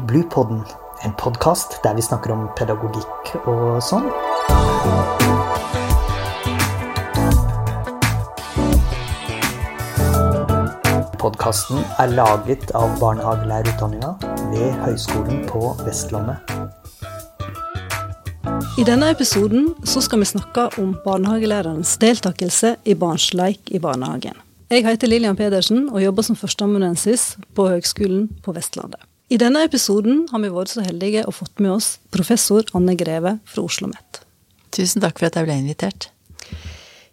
Bluepodden, 0.00 0.62
en 1.04 1.12
podkast 1.18 1.76
der 1.84 1.94
vi 1.94 2.02
snakker 2.02 2.32
om 2.32 2.46
pedagogikk 2.56 3.32
og 3.44 3.76
sånn. 3.84 4.06
Podkasten 11.20 11.84
er 12.00 12.16
laget 12.16 12.72
av 12.72 12.96
barnehagelærerutdanninga 13.02 14.14
ved 14.54 14.80
Høgskolen 14.80 15.44
på 15.52 15.74
Vestlandet. 15.84 16.40
I 18.80 18.88
denne 18.88 19.12
episoden 19.12 19.74
så 19.84 20.00
skal 20.00 20.24
vi 20.24 20.32
snakke 20.32 20.70
om 20.80 20.96
barnehagelærerens 21.04 21.98
deltakelse 22.00 22.78
i 22.88 22.96
barns 22.96 23.28
leik 23.36 23.68
i 23.68 23.78
barnehagen. 23.78 24.40
Jeg 24.72 24.88
heter 24.88 25.12
Lillian 25.12 25.36
Pedersen 25.36 25.90
og 25.92 26.00
jobber 26.00 26.24
som 26.24 26.36
førsteamanuensis 26.40 27.34
på 27.52 27.68
Høgskolen 27.68 28.30
på 28.40 28.56
Vestlandet. 28.56 29.04
I 29.32 29.38
denne 29.40 29.62
episoden 29.64 30.26
har 30.28 30.42
vi 30.42 30.50
vært 30.52 30.74
så 30.74 30.82
heldige 30.84 31.22
og 31.24 31.32
fått 31.38 31.60
med 31.64 31.72
oss 31.72 31.86
professor 32.12 32.66
Anne 32.76 32.92
Greve 33.00 33.38
fra 33.48 33.62
Oslo 33.62 33.86
OsloMet. 33.88 34.18
Tusen 34.76 35.00
takk 35.00 35.16
for 35.16 35.30
at 35.30 35.38
jeg 35.38 35.46
ble 35.46 35.56
invitert. 35.56 36.10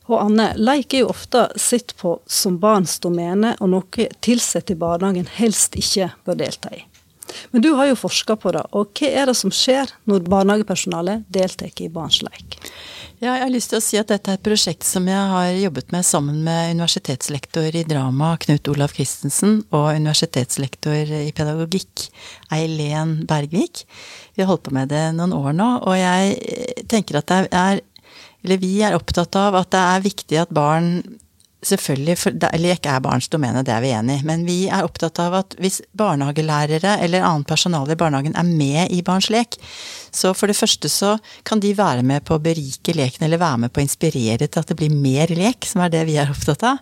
Og 0.09 0.17
Anne, 0.17 0.49
leik 0.59 0.97
er 0.97 1.05
jo 1.05 1.13
ofte 1.13 1.45
sett 1.55 1.93
på 1.95 2.17
som 2.27 2.57
barns 2.59 2.97
domene 2.99 3.53
og 3.63 3.71
noe 3.71 4.09
ansatte 4.33 4.75
i 4.75 4.81
barnehagen 4.81 5.31
helst 5.37 5.79
ikke 5.79 6.09
bør 6.27 6.41
delta 6.41 6.73
i. 6.75 6.81
Men 7.51 7.65
du 7.65 7.71
har 7.77 7.89
jo 7.89 7.97
forska 7.99 8.35
på 8.39 8.53
det, 8.55 8.63
og 8.75 8.93
hva 8.99 9.09
er 9.09 9.29
det 9.29 9.35
som 9.37 9.53
skjer 9.53 9.91
når 10.09 10.27
barnehagepersonalet 10.29 11.27
deltar 11.33 11.73
i 11.81 11.89
barns 11.93 12.21
leik? 12.25 12.59
Ja, 13.19 13.33
jeg 13.33 13.43
har 13.43 13.51
lyst 13.51 13.73
til 13.73 13.81
å 13.81 13.83
si 13.83 13.97
at 13.99 14.07
dette 14.07 14.31
er 14.31 14.37
et 14.37 14.45
prosjekt 14.45 14.85
som 14.87 15.07
jeg 15.09 15.23
har 15.33 15.49
jobbet 15.51 15.89
med 15.91 16.05
sammen 16.07 16.37
med 16.45 16.77
universitetslektor 16.77 17.75
i 17.75 17.83
drama 17.83 18.29
Knut 18.39 18.69
Olav 18.71 18.93
Christensen 18.95 19.57
og 19.75 19.89
universitetslektor 19.97 21.11
i 21.17 21.33
pedagogikk 21.35 22.05
Eileen 22.55 23.17
Bergvik. 23.27 23.83
Vi 24.37 24.45
har 24.45 24.47
holdt 24.47 24.69
på 24.69 24.75
med 24.77 24.93
det 24.93 25.09
noen 25.17 25.35
år 25.35 25.51
nå, 25.57 25.67
og 25.83 25.99
jeg 25.99 26.87
tenker 26.87 27.19
at 27.19 27.27
det 27.27 27.41
er 27.51 27.85
Eller 28.39 28.55
vi 28.55 28.77
er 28.87 28.95
opptatt 28.95 29.35
av 29.35 29.57
at 29.59 29.67
det 29.75 29.79
er 29.83 30.03
viktig 30.05 30.37
at 30.39 30.51
barn 30.55 31.01
Selvfølgelig, 31.59 32.13
for, 32.15 32.35
ikke 32.55 32.91
er 32.93 33.01
barns 33.03 33.27
domene, 33.27 33.65
det 33.67 33.73
er 33.75 33.81
vi 33.83 33.89
enig 33.91 34.21
i, 34.21 34.23
men 34.23 34.45
vi 34.47 34.59
er 34.71 34.85
opptatt 34.87 35.19
av 35.19 35.33
at 35.41 35.55
hvis 35.59 35.81
barnehagelærere 35.99 36.93
eller 37.03 37.25
annet 37.27 37.49
personale 37.49 37.97
i 37.97 37.99
barnehagen 37.99 38.37
er 38.39 38.47
med 38.47 38.93
i 38.95 39.01
barns 39.03 39.27
lek, 39.27 39.57
så 40.15 40.31
for 40.31 40.47
det 40.47 40.55
første 40.55 40.87
så 40.87 41.17
kan 41.43 41.59
de 41.59 41.73
være 41.75 42.05
med 42.07 42.23
på 42.23 42.37
å 42.37 42.43
berike 42.43 42.95
leken, 42.95 43.25
eller 43.27 43.41
være 43.41 43.65
med 43.65 43.73
på 43.75 43.81
å 43.81 43.83
inspirere 43.83 44.47
til 44.47 44.61
at 44.61 44.71
det 44.71 44.77
blir 44.79 44.93
mer 44.93 45.33
lek, 45.35 45.67
som 45.67 45.83
er 45.83 45.91
det 45.91 46.05
vi 46.07 46.15
er 46.21 46.31
opptatt 46.31 46.63
av. 46.69 46.79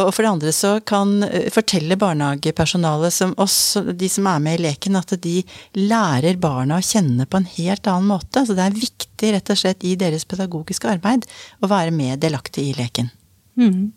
Og 0.00 0.10
for 0.10 0.26
det 0.26 0.32
andre 0.32 0.56
så 0.58 0.72
kan 0.86 1.14
eh, 1.28 1.46
fortelle 1.54 1.98
barnehagepersonalet, 2.00 3.14
som 3.14 3.36
oss, 3.38 3.78
de 3.78 4.10
som 4.10 4.26
er 4.26 4.42
med 4.42 4.58
i 4.58 4.64
leken, 4.66 4.98
at 4.98 5.14
de 5.22 5.36
lærer 5.78 6.42
barna 6.42 6.80
å 6.80 6.88
kjenne 6.90 7.28
på 7.30 7.38
en 7.38 7.48
helt 7.54 7.86
annen 7.86 8.10
måte. 8.10 8.42
Så 8.42 8.58
det 8.58 8.66
er 8.66 8.82
viktig 8.82 9.32
rett 9.36 9.54
og 9.54 9.62
slett 9.62 9.86
i 9.86 9.94
deres 10.02 10.26
pedagogiske 10.26 10.90
arbeid 10.98 11.30
å 11.62 11.70
være 11.70 11.94
med 11.94 12.18
delaktig 12.26 12.72
i 12.72 12.76
leken. 12.82 13.14
Mm. 13.60 13.90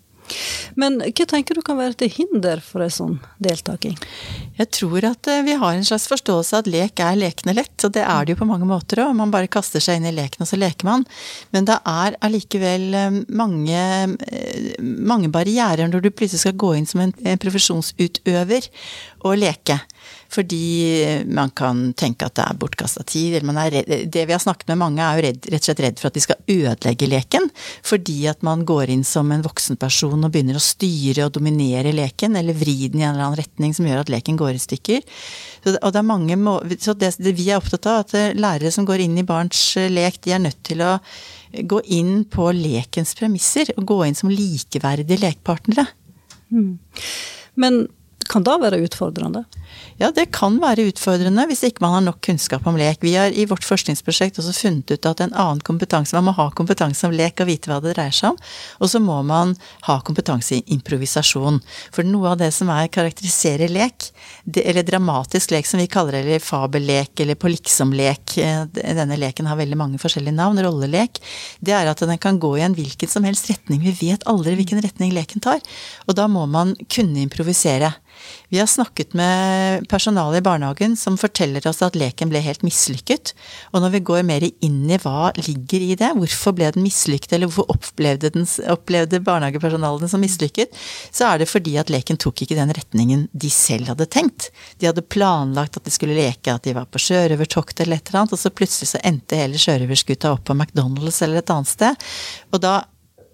Men 0.80 1.00
hva 1.04 1.26
tenker 1.30 1.58
du 1.58 1.64
kan 1.66 1.80
være 1.80 1.98
til 2.00 2.12
hinder 2.14 2.62
for 2.64 2.84
en 2.86 2.94
sånn 2.94 3.16
deltaking? 3.44 3.98
Jeg 4.60 4.70
tror 4.76 5.08
at 5.10 5.30
eh, 5.32 5.44
vi 5.46 5.58
har 5.60 5.76
en 5.76 5.86
slags 5.88 6.08
forståelse 6.12 6.58
av 6.58 6.64
at 6.64 6.72
lek 6.72 7.02
er 7.04 7.20
lekende 7.20 7.56
lett, 7.58 7.76
og 7.86 7.94
det 7.96 8.04
er 8.06 8.26
det 8.26 8.36
jo 8.36 8.42
på 8.44 8.50
mange 8.50 8.68
måter 8.70 9.04
òg. 9.04 9.14
Man 9.18 9.34
bare 9.34 9.52
kaster 9.52 9.84
seg 9.84 10.00
inn 10.00 10.10
i 10.10 10.16
leken, 10.16 10.46
og 10.46 10.50
så 10.50 10.60
leker 10.60 10.88
man. 10.88 11.06
Men 11.56 11.70
det 11.70 11.80
er 11.90 12.18
allikevel 12.26 12.88
eh, 13.00 13.22
mange, 13.34 13.86
eh, 14.30 14.74
mange 14.82 15.32
barrierer 15.34 15.90
når 15.90 16.06
du 16.06 16.12
plutselig 16.12 16.46
skal 16.46 16.60
gå 16.60 16.74
inn 16.78 16.90
som 16.90 17.04
en 17.06 17.16
profesjonsutøver 17.42 18.70
og 19.24 19.40
leke. 19.40 19.80
Fordi 20.34 21.24
man 21.30 21.52
kan 21.54 21.92
tenke 21.98 22.26
at 22.26 22.36
det 22.40 22.46
er 22.48 22.58
bortkasta 22.58 23.04
tid. 23.06 23.36
eller 23.38 24.06
Det 24.10 24.26
vi 24.26 24.34
har 24.34 24.42
snakket 24.42 24.72
med 24.72 24.80
mange, 24.82 25.04
er 25.04 25.18
jo 25.18 25.26
redd, 25.28 25.48
rett 25.52 25.62
og 25.62 25.68
slett 25.70 25.84
redd 25.86 26.02
for 26.02 26.10
at 26.10 26.18
de 26.18 26.24
skal 26.24 26.42
ødelegge 26.50 27.10
leken. 27.10 27.50
Fordi 27.86 28.18
at 28.32 28.42
man 28.42 28.66
går 28.66 28.90
inn 28.90 29.04
som 29.06 29.32
en 29.32 29.46
voksen 29.46 29.78
person 29.78 30.26
og 30.26 30.34
begynner 30.34 30.58
å 30.58 30.64
styre 30.64 31.28
og 31.28 31.36
dominere 31.38 31.94
leken, 31.94 32.38
eller 32.40 32.58
vri 32.58 32.90
den 32.90 33.04
i 33.04 33.06
en 33.06 33.14
eller 33.14 33.28
annen 33.28 33.42
retning 33.44 33.78
som 33.78 33.88
gjør 33.88 34.04
at 34.04 34.12
leken 34.14 34.40
går 34.40 34.58
i 34.58 34.64
stykker. 34.66 35.06
Så, 35.64 35.78
og 35.78 35.94
det 35.94 36.02
er 36.02 36.10
mange 36.10 36.38
må, 36.40 36.58
så 36.82 36.98
det, 36.98 37.14
det 37.22 37.38
vi 37.38 37.50
er 37.52 37.62
opptatt 37.62 37.88
av, 37.90 38.04
at 38.04 38.18
eh, 38.18 38.34
lærere 38.34 38.74
som 38.74 38.88
går 38.90 39.06
inn 39.06 39.18
i 39.22 39.28
barns 39.28 39.62
eh, 39.78 39.92
lek, 39.92 40.22
de 40.26 40.34
er 40.34 40.42
nødt 40.44 40.64
til 40.66 40.82
å 40.84 40.96
gå 41.54 41.84
inn 41.94 42.24
på 42.26 42.50
lekens 42.58 43.14
premisser. 43.20 43.70
Og 43.78 43.86
gå 43.94 44.00
inn 44.08 44.18
som 44.18 44.34
likeverdige 44.34 45.22
lekpartnere. 45.22 45.86
Mm. 46.54 46.80
Men 47.62 47.86
kan 48.30 48.46
da 48.46 48.58
være 48.62 48.82
utfordrende? 48.86 49.44
Ja, 50.02 50.10
det 50.12 50.32
kan 50.36 50.58
være 50.62 50.88
utfordrende 50.90 51.46
hvis 51.50 51.64
ikke 51.68 51.84
man 51.84 51.96
har 51.96 52.04
nok 52.06 52.20
kunnskap 52.26 52.66
om 52.70 52.78
lek. 52.78 53.02
Vi 53.06 53.14
har 53.18 53.34
i 53.34 53.46
vårt 53.50 53.66
forskningsprosjekt 53.66 54.40
også 54.42 54.54
funnet 54.56 54.94
ut 54.94 55.08
at 55.10 55.22
en 55.24 55.34
annen 55.34 55.62
kompetanse 55.66 56.16
Man 56.18 56.28
må 56.28 56.34
ha 56.38 56.50
kompetanse 56.56 57.08
om 57.08 57.14
lek 57.16 57.42
og 57.42 57.50
vite 57.50 57.70
hva 57.70 57.80
det 57.84 57.96
dreier 57.96 58.14
seg 58.14 58.34
om. 58.34 58.40
Og 58.82 58.92
så 58.92 59.02
må 59.04 59.20
man 59.26 59.56
ha 59.88 60.00
kompetanse 60.06 60.58
i 60.58 60.64
improvisasjon. 60.76 61.60
For 61.94 62.06
noe 62.08 62.34
av 62.34 62.42
det 62.42 62.52
som 62.56 62.70
er 62.74 62.92
karakteriserer 62.94 63.72
lek, 63.74 64.10
eller 64.64 64.86
dramatisk 64.86 65.54
lek 65.54 65.70
som 65.70 65.82
vi 65.82 65.90
kaller 65.92 66.18
det, 66.18 66.24
eller 66.26 66.44
fabellek 66.44 67.24
eller 67.24 67.40
på 67.40 67.52
liksom-lek 67.54 68.38
eh, 68.44 68.66
Denne 68.74 69.18
leken 69.20 69.48
har 69.50 69.60
veldig 69.60 69.78
mange 69.80 70.02
forskjellige 70.02 70.36
navn, 70.38 70.62
rollelek. 70.64 71.22
Det 71.62 71.74
er 71.76 71.90
at 71.90 72.02
den 72.04 72.22
kan 72.22 72.40
gå 72.42 72.56
i 72.58 72.66
en 72.66 72.78
hvilken 72.78 73.10
som 73.10 73.26
helst 73.28 73.50
retning. 73.52 73.84
Vi 73.84 73.96
vet 74.10 74.26
aldri 74.30 74.56
hvilken 74.60 74.82
retning 74.84 75.14
leken 75.16 75.44
tar. 75.44 75.62
Og 76.08 76.18
da 76.18 76.28
må 76.32 76.46
man 76.50 76.76
kunne 76.92 77.24
improvisere. 77.24 77.94
Vi 78.54 78.60
har 78.60 78.68
snakket 78.70 79.16
med 79.18 79.88
personalet 79.90 80.42
i 80.42 80.46
barnehagen 80.46 80.96
som 81.00 81.18
forteller 81.18 81.66
oss 81.68 81.82
at 81.86 81.98
leken 81.98 82.30
ble 82.30 82.42
helt 82.46 82.62
mislykket. 82.66 83.34
Og 83.74 83.82
når 83.82 83.96
vi 83.96 84.04
går 84.10 84.22
mer 84.28 84.46
inn 84.46 84.84
i 84.92 85.00
hva 85.02 85.32
ligger 85.40 85.82
i 85.82 85.96
det, 86.00 86.12
hvorfor 86.18 86.56
ble 86.58 86.70
den 86.76 86.86
mislykket, 86.86 87.34
eller 87.34 87.50
hvorfor 87.50 87.74
opplevde, 87.74 88.34
den, 88.36 88.48
opplevde 88.70 89.22
barnehagepersonalet 89.26 90.06
den 90.06 90.14
som 90.14 90.24
mislykket, 90.24 90.78
så 91.10 91.32
er 91.32 91.42
det 91.42 91.50
fordi 91.50 91.76
at 91.82 91.92
leken 91.94 92.20
tok 92.22 92.46
ikke 92.46 92.60
den 92.60 92.74
retningen 92.78 93.28
de 93.34 93.52
selv 93.54 93.90
hadde 93.94 94.10
tenkt. 94.12 94.52
De 94.78 94.90
hadde 94.90 95.06
planlagt 95.06 95.80
at 95.80 95.88
de 95.88 95.94
skulle 95.94 96.18
leke 96.18 96.54
at 96.54 96.66
de 96.68 96.78
var 96.78 96.90
på 96.92 97.02
sjørøvertokt 97.02 97.84
eller 97.84 97.98
et 97.98 98.10
eller 98.10 98.24
annet, 98.24 98.38
og 98.38 98.44
så 98.44 98.54
plutselig 98.54 98.94
så 98.94 99.04
endte 99.04 99.40
hele 99.40 99.62
sjørøverskuta 99.62 100.36
opp 100.36 100.46
på 100.50 100.58
McDonald's 100.58 101.24
eller 101.26 101.42
et 101.42 101.54
annet 101.54 101.74
sted. 101.74 102.10
Og 102.54 102.62
da 102.64 102.82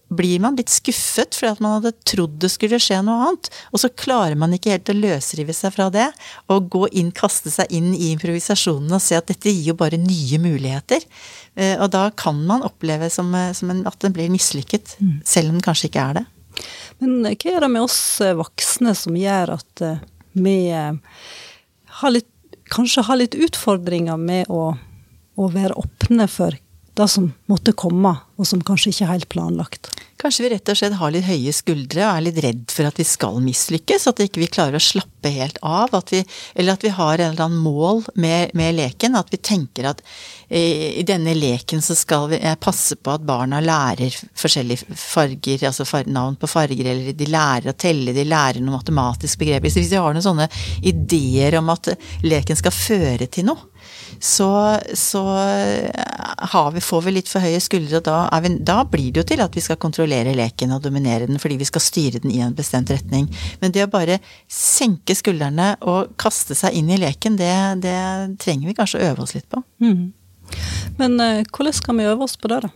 blir 0.10 0.40
man 0.42 0.58
litt 0.58 0.72
skuffet 0.74 1.38
fordi 1.38 1.52
at 1.54 1.62
man 1.64 1.76
hadde 1.78 1.94
trodd 2.08 2.40
det 2.42 2.50
skulle 2.52 2.80
skje 2.82 3.00
noe 3.06 3.28
annet. 3.28 3.50
Og 3.74 3.84
så 3.84 3.92
klarer 3.94 4.38
man 4.40 4.54
ikke 4.56 4.74
helt 4.74 4.92
å 4.92 4.98
løsrive 4.98 5.54
seg 5.56 5.76
fra 5.76 5.90
det 5.94 6.08
og 6.50 6.70
gå 6.74 6.86
inn, 7.00 7.12
kaste 7.16 7.52
seg 7.54 7.70
inn 7.76 7.92
i 7.94 8.12
improvisasjonen 8.16 8.98
og 8.98 9.04
se 9.04 9.20
at 9.20 9.30
dette 9.30 9.54
gir 9.54 9.72
jo 9.72 9.78
bare 9.80 10.00
nye 10.02 10.42
muligheter. 10.42 11.06
Eh, 11.56 11.76
og 11.78 11.92
da 11.94 12.08
kan 12.18 12.42
man 12.50 12.66
oppleve 12.66 13.12
som, 13.14 13.32
eh, 13.36 13.54
som 13.58 13.72
en, 13.74 13.86
at 13.90 14.00
den 14.04 14.16
blir 14.16 14.32
mislykket, 14.34 14.98
mm. 15.00 15.16
selv 15.26 15.52
om 15.52 15.60
den 15.60 15.66
kanskje 15.66 15.92
ikke 15.92 16.06
er 16.10 16.20
det. 16.20 16.26
Men 17.04 17.26
eh, 17.30 17.38
hva 17.38 17.56
er 17.56 17.66
det 17.66 17.74
med 17.76 17.86
oss 17.86 18.00
voksne 18.42 18.96
som 18.98 19.18
gjør 19.18 19.56
at 19.60 19.86
vi 20.40 20.58
har 20.70 22.14
litt, 22.14 22.30
kanskje 22.70 23.04
har 23.08 23.18
litt 23.20 23.38
utfordringer 23.38 24.18
med 24.22 24.50
å, 24.54 24.74
å 25.36 25.52
være 25.52 25.78
åpne 25.82 26.30
for 26.32 26.58
det 27.00 27.08
som 27.08 27.32
måtte 27.50 27.74
komme, 27.78 28.12
og 28.36 28.48
som 28.48 28.62
kanskje 28.66 28.92
ikke 28.92 29.06
er 29.06 29.14
helt 29.14 29.30
planlagt. 29.32 29.92
Kanskje 30.20 30.44
vi 30.44 30.50
rett 30.52 30.68
og 30.68 30.76
slett 30.76 30.98
har 31.00 31.12
litt 31.16 31.28
høye 31.30 31.52
skuldre 31.56 32.02
og 32.04 32.10
er 32.12 32.24
litt 32.26 32.40
redd 32.44 32.64
for 32.76 32.90
at 32.90 32.98
vi 33.00 33.06
skal 33.08 33.38
mislykkes. 33.40 34.10
At 34.10 34.18
vi 34.20 34.26
ikke 34.28 34.50
klarer 34.52 34.76
å 34.76 34.84
slappe 34.84 35.32
helt 35.32 35.56
av. 35.64 35.94
At 35.96 36.12
vi, 36.12 36.20
eller 36.60 36.76
at 36.76 36.84
vi 36.84 36.92
har 36.92 37.14
en 37.14 37.32
eller 37.32 37.46
annen 37.46 37.62
mål 37.64 38.04
med, 38.20 38.52
med 38.60 38.76
leken. 38.76 39.16
At 39.16 39.32
vi 39.32 39.40
tenker 39.40 39.88
at 39.94 40.04
eh, 40.50 41.00
i 41.00 41.06
denne 41.08 41.38
leken 41.38 41.80
så 41.86 41.96
skal 41.96 42.28
vi 42.34 42.42
passe 42.60 43.00
på 43.00 43.16
at 43.16 43.24
barna 43.24 43.62
lærer 43.64 44.12
forskjellige 44.36 45.00
farger, 45.00 45.64
altså 45.70 45.88
navn 46.12 46.36
på 46.42 46.52
farger, 46.52 46.92
eller 46.92 47.16
de 47.16 47.32
lærer 47.32 47.72
å 47.72 47.78
telle, 47.80 48.12
de 48.12 48.28
lærer 48.28 48.60
noe 48.60 48.76
matematisk 48.76 49.40
begrep. 49.40 49.70
Hvis 49.70 49.80
vi 49.86 49.96
har 49.96 50.12
noen 50.12 50.26
sånne 50.26 50.50
ideer 50.84 51.62
om 51.62 51.72
at 51.72 51.94
leken 52.28 52.60
skal 52.60 52.76
føre 52.76 53.32
til 53.32 53.48
noe, 53.54 53.69
så, 54.20 54.50
så 54.98 55.22
vi, 56.74 56.82
får 56.82 57.02
vi 57.06 57.14
litt 57.14 57.30
for 57.32 57.44
høye 57.44 57.60
skuldre, 57.64 58.00
og 58.00 58.06
da, 58.08 58.18
vi, 58.44 58.52
da, 58.66 58.80
blir 58.90 59.12
det 59.14 59.22
jo 59.22 59.28
til 59.32 59.44
at 59.44 59.56
vi 59.56 59.64
skal 59.64 59.80
kontrollere 59.82 60.36
leken 60.38 60.74
og 60.76 60.84
dominere 60.84 61.30
den 61.30 61.42
fordi 61.42 61.60
vi 61.62 61.68
skal 61.70 61.84
styre 61.84 62.24
den 62.24 62.34
i 62.34 62.42
en 62.44 62.56
bestemt 62.58 62.92
retning. 62.94 63.30
Men 63.62 63.76
det 63.76 63.86
å 63.86 63.92
bare 63.92 64.20
senke 64.50 65.16
skuldrene 65.18 65.74
og 65.88 66.16
kaste 66.20 66.58
seg 66.58 66.78
inn 66.80 66.92
i 66.92 67.00
leken, 67.02 67.38
det, 67.40 67.54
det 67.86 68.00
trenger 68.42 68.72
vi 68.72 68.78
kanskje 68.78 69.02
å 69.02 69.12
øve 69.12 69.26
oss 69.26 69.36
litt 69.38 69.50
på. 69.52 69.62
Mm. 69.84 70.10
Men 71.00 71.20
uh, 71.22 71.44
hvordan 71.46 71.76
skal 71.78 72.00
vi 72.00 72.08
øve 72.10 72.26
oss 72.26 72.38
på 72.40 72.52
det, 72.52 72.64
da? 72.66 72.74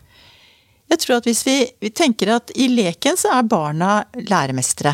Jeg 0.94 1.02
tror 1.02 1.18
at 1.18 1.28
hvis 1.28 1.42
vi, 1.48 1.58
vi 1.82 1.90
tenker 1.96 2.36
at 2.36 2.52
i 2.60 2.68
leken 2.70 3.18
så 3.18 3.32
er 3.38 3.48
barna 3.50 4.04
læremestere. 4.14 4.94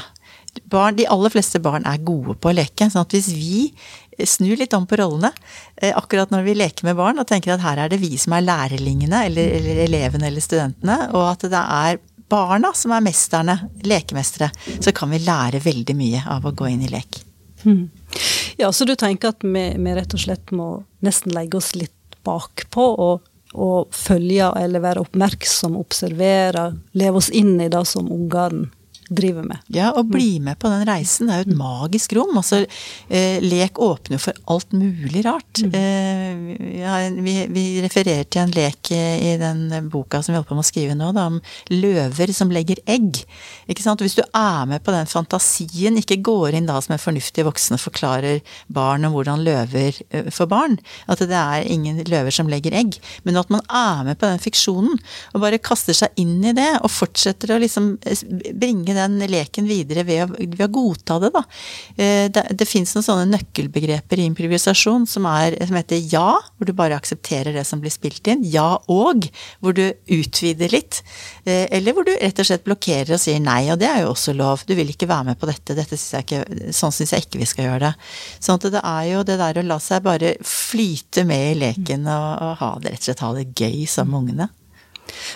Barn, 0.69 0.97
de 0.97 1.07
aller 1.09 1.33
fleste 1.33 1.61
barn 1.63 1.85
er 1.89 2.01
gode 2.05 2.35
på 2.39 2.51
å 2.51 2.55
leke. 2.55 2.89
sånn 2.89 3.05
at 3.05 3.15
hvis 3.15 3.31
vi 3.33 3.69
snur 4.27 4.57
litt 4.59 4.73
om 4.75 4.87
på 4.87 4.97
rollene 4.99 5.31
eh, 5.77 5.93
akkurat 5.95 6.31
når 6.33 6.43
vi 6.43 6.55
leker 6.59 6.87
med 6.89 6.97
barn 6.99 7.21
og 7.21 7.27
tenker 7.29 7.53
at 7.53 7.63
her 7.63 7.79
er 7.85 7.91
det 7.91 8.01
vi 8.01 8.17
som 8.19 8.35
er 8.35 8.45
lærlingene, 8.47 9.23
eller, 9.29 9.53
eller 9.59 9.83
elevene 9.85 10.27
eller 10.27 10.43
studentene, 10.43 10.97
og 11.13 11.23
at 11.31 11.47
det 11.51 11.61
er 11.63 12.01
barna 12.29 12.73
som 12.77 12.93
er 12.93 13.05
mesterne, 13.05 13.55
lekemestere, 13.87 14.51
så 14.79 14.93
kan 14.95 15.09
vi 15.13 15.21
lære 15.23 15.63
veldig 15.63 15.95
mye 15.97 16.25
av 16.29 16.45
å 16.45 16.53
gå 16.53 16.67
inn 16.69 16.83
i 16.85 16.91
lek. 16.91 17.23
Hmm. 17.63 17.89
Ja, 18.59 18.71
så 18.71 18.85
du 18.85 18.93
tenker 18.99 19.33
at 19.33 19.43
vi, 19.43 19.65
vi 19.75 19.95
rett 19.95 20.13
og 20.13 20.21
slett 20.21 20.53
må 20.55 20.69
nesten 21.05 21.33
legge 21.35 21.57
oss 21.59 21.73
litt 21.75 22.19
bakpå 22.27 22.85
og, 23.01 23.25
og 23.55 23.95
følge 23.95 24.51
eller 24.59 24.83
være 24.83 25.03
oppmerksom, 25.07 25.77
observere, 25.79 26.69
leve 26.99 27.21
oss 27.21 27.31
inn 27.33 27.55
i 27.63 27.71
det 27.71 27.85
som 27.89 28.11
ungene 28.13 28.69
driver 29.09 29.45
med. 29.45 29.61
Ja, 29.73 29.91
og 29.97 30.09
bli 30.11 30.39
med 30.43 30.59
på 30.61 30.69
den 30.71 30.85
reisen. 30.87 31.27
Det 31.29 31.35
er 31.35 31.43
jo 31.43 31.49
et 31.49 31.59
magisk 31.59 32.13
rom. 32.17 32.37
Altså, 32.39 32.61
eh, 33.09 33.41
lek 33.43 33.79
åpner 33.81 34.21
for 34.21 34.37
alt 34.53 34.73
mulig 34.73 35.23
rart. 35.25 35.61
Mm. 35.63 35.75
Eh, 35.79 36.79
ja, 36.79 36.97
vi, 37.13 37.35
vi, 37.53 37.65
refererer 37.83 38.27
til 38.29 38.43
en 38.43 38.53
lek 38.55 38.91
i 38.93 39.35
den 39.41 39.89
boka 39.89 40.21
som 40.23 40.33
vi 40.33 40.37
holder 40.39 40.49
på 40.49 40.57
med 40.57 40.65
å 40.65 40.69
skrive 40.69 40.97
nå, 40.97 41.11
da, 41.15 41.27
om 41.31 41.39
løver 41.73 42.33
som 42.35 42.53
legger 42.53 42.81
egg. 42.89 43.21
Ikke 43.69 43.85
sant? 43.85 44.03
Hvis 44.05 44.17
du 44.17 44.23
er 44.25 44.69
med 44.69 44.83
på 44.85 44.93
den 44.95 45.09
fantasien, 45.09 45.99
ikke 45.99 46.19
går 46.25 46.57
inn 46.59 46.69
da 46.69 46.79
som 46.81 46.95
en 46.95 47.01
fornuftig 47.01 47.45
voksen 47.47 47.77
og 47.77 47.83
forklarer 47.83 48.43
barn 48.67 49.07
om 49.07 49.15
hvordan 49.15 49.43
løver 49.45 49.97
uh, 50.13 50.29
får 50.33 50.49
barn, 50.51 50.77
at 51.09 51.21
det 51.29 51.37
er 51.37 51.67
ingen 51.69 52.01
løver 52.09 52.33
som 52.33 52.49
legger 52.51 52.75
egg, 52.77 52.99
men 53.25 53.39
at 53.39 53.51
man 53.53 53.65
er 53.65 54.05
med 54.07 54.19
på 54.19 54.29
den 54.29 54.41
fiksjonen 54.41 54.97
og 55.33 55.43
bare 55.43 55.61
kaster 55.61 55.97
seg 55.97 56.13
inn 56.19 56.39
i 56.45 56.55
det 56.55 56.69
og 56.79 56.91
fortsetter 56.93 57.55
å 57.55 57.61
liksom 57.61 57.95
bringe 58.59 58.69
bringe 58.69 58.98
den 59.01 59.31
leken 59.31 59.67
videre 59.69 60.03
ved 60.07 60.23
å, 60.25 60.27
ved 60.37 60.63
å 60.65 60.69
godta 60.73 61.19
det, 61.23 61.31
da. 61.35 61.43
Eh, 61.95 62.27
det, 62.33 62.45
det 62.59 62.67
fins 62.69 62.93
noen 62.95 63.05
sånne 63.05 63.27
nøkkelbegreper 63.33 64.21
i 64.21 64.27
improvisasjon 64.29 65.07
som, 65.09 65.27
er, 65.29 65.57
som 65.65 65.79
heter 65.79 66.01
ja, 66.11 66.27
hvor 66.57 66.69
du 66.69 66.73
bare 66.77 66.97
aksepterer 66.99 67.55
det 67.55 67.65
som 67.67 67.81
blir 67.83 67.93
spilt 67.93 68.27
inn. 68.31 68.43
Ja 68.47 68.79
og, 68.91 69.27
hvor 69.63 69.75
du 69.77 69.85
utvider 70.11 70.71
litt. 70.73 71.01
Eh, 71.45 71.65
eller 71.75 71.95
hvor 71.95 72.07
du 72.07 72.13
rett 72.15 72.41
og 72.41 72.49
slett 72.49 72.65
blokkerer 72.67 73.15
og 73.15 73.23
sier 73.23 73.41
nei, 73.43 73.63
og 73.73 73.79
det 73.81 73.89
er 73.89 74.03
jo 74.03 74.13
også 74.13 74.35
lov. 74.37 74.65
Du 74.67 74.75
vil 74.77 74.91
ikke 74.93 75.09
være 75.09 75.31
med 75.31 75.39
på 75.39 75.49
dette, 75.49 75.77
dette 75.77 75.97
synes 75.97 76.23
ikke, 76.23 76.71
sånn 76.75 76.95
syns 76.95 77.15
jeg 77.15 77.27
ikke 77.27 77.43
vi 77.43 77.49
skal 77.49 77.69
gjøre 77.69 77.89
det. 77.89 77.93
Sånn 78.39 78.59
at 78.59 78.69
det 78.75 78.83
er 78.83 79.09
jo 79.13 79.25
det 79.27 79.39
der 79.41 79.61
å 79.61 79.67
la 79.67 79.79
seg 79.83 80.05
bare 80.05 80.35
flyte 80.45 81.25
med 81.29 81.51
i 81.53 81.59
leken 81.65 82.07
og, 82.09 82.29
og 82.45 82.55
ha 82.63 82.71
det, 82.83 82.95
rett 82.95 83.03
og 83.03 83.09
slett 83.09 83.25
ha 83.25 83.35
det 83.37 83.49
gøy 83.55 83.85
med 84.09 84.19
ungene. 84.23 84.49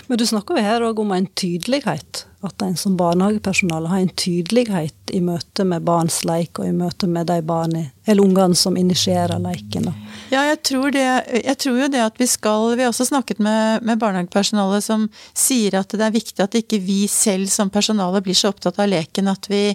Men 0.07 0.19
du 0.19 0.25
snakker 0.27 0.57
jo 0.57 0.65
her 0.65 0.85
òg 0.89 1.01
om 1.03 1.11
en 1.15 1.27
tydelighet. 1.39 2.25
At 2.43 2.61
en 2.61 2.75
som 2.75 2.97
barnehagepersonale 2.99 3.87
har 3.87 4.01
en 4.03 4.09
tydelighet 4.19 5.13
i 5.15 5.21
møte 5.23 5.63
med 5.63 5.85
barns 5.87 6.25
leik, 6.27 6.59
og 6.59 6.67
i 6.67 6.75
møte 6.75 7.07
med 7.07 7.29
de 7.29 7.37
barna, 7.47 7.85
eller 8.03 8.25
ungene 8.25 8.57
som 8.59 8.75
initierer 8.75 9.39
leiken. 9.39 9.87
Ja, 10.33 10.41
jeg 10.49 10.59
tror, 10.67 10.91
det, 10.91 11.05
jeg 11.39 11.55
tror, 11.63 11.77
jo 11.85 11.87
det 11.93 12.01
at 12.03 12.19
vi 12.19 12.27
skal 12.27 12.73
Vi 12.75 12.83
har 12.83 12.91
også 12.91 13.05
snakket 13.07 13.39
med, 13.43 13.85
med 13.87 14.01
barnehagepersonale 14.01 14.81
som 14.83 15.07
sier 15.37 15.77
at 15.79 15.93
det 15.93 16.03
er 16.03 16.15
viktig 16.15 16.43
at 16.43 16.57
ikke 16.57 16.81
vi 16.83 17.05
selv 17.11 17.47
som 17.53 17.71
personale 17.71 18.19
blir 18.25 18.35
så 18.35 18.51
opptatt 18.51 18.81
av 18.81 18.91
leken 18.91 19.31
at 19.31 19.47
vi 19.51 19.69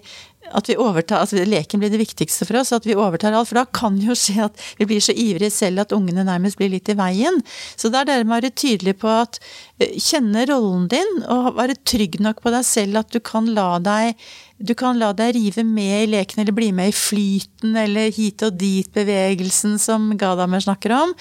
at 0.56 0.68
vi 0.70 0.76
overtar, 0.80 1.22
altså 1.24 1.44
leken 1.44 1.82
blir 1.82 1.92
det 1.92 2.00
viktigste 2.00 2.46
for 2.48 2.60
oss, 2.60 2.72
at 2.76 2.86
vi 2.88 2.96
overtar 2.98 3.36
alt. 3.36 3.50
For 3.50 3.60
da 3.60 3.66
kan 3.66 3.98
jo 4.02 4.16
skje 4.18 4.48
at 4.48 4.64
vi 4.80 4.88
blir 4.88 5.02
så 5.04 5.14
ivrige 5.16 5.52
selv 5.54 5.84
at 5.84 5.94
ungene 5.96 6.26
nærmest 6.26 6.58
blir 6.60 6.72
litt 6.72 6.90
i 6.90 6.96
veien. 6.98 7.40
Så 7.76 7.92
da 7.92 8.02
er 8.02 8.10
dere 8.10 8.26
med 8.26 8.36
å 8.36 8.40
være 8.40 8.54
tydelig 8.58 8.98
på 9.02 9.12
at 9.12 9.40
eh, 9.80 9.96
kjenne 9.96 10.46
rollen 10.50 10.88
din, 10.92 11.22
og 11.28 11.54
være 11.58 11.78
trygg 11.88 12.20
nok 12.24 12.42
på 12.44 12.54
deg 12.54 12.66
selv 12.66 13.02
at 13.02 13.14
du 13.14 13.20
kan 13.24 13.48
la 13.54 13.70
deg 13.82 14.28
du 14.58 14.72
kan 14.74 14.98
la 14.98 15.12
deg 15.14 15.36
rive 15.36 15.62
med 15.62 16.02
i 16.02 16.08
leken 16.10 16.42
eller 16.42 16.54
bli 16.54 16.70
med 16.74 16.90
i 16.90 16.96
flyten 16.96 17.76
eller 17.78 18.10
hit 18.14 18.42
og 18.42 18.56
dit-bevegelsen 18.58 19.76
som 19.78 20.08
Gadamer 20.18 20.62
snakker 20.64 20.94
om, 20.96 21.12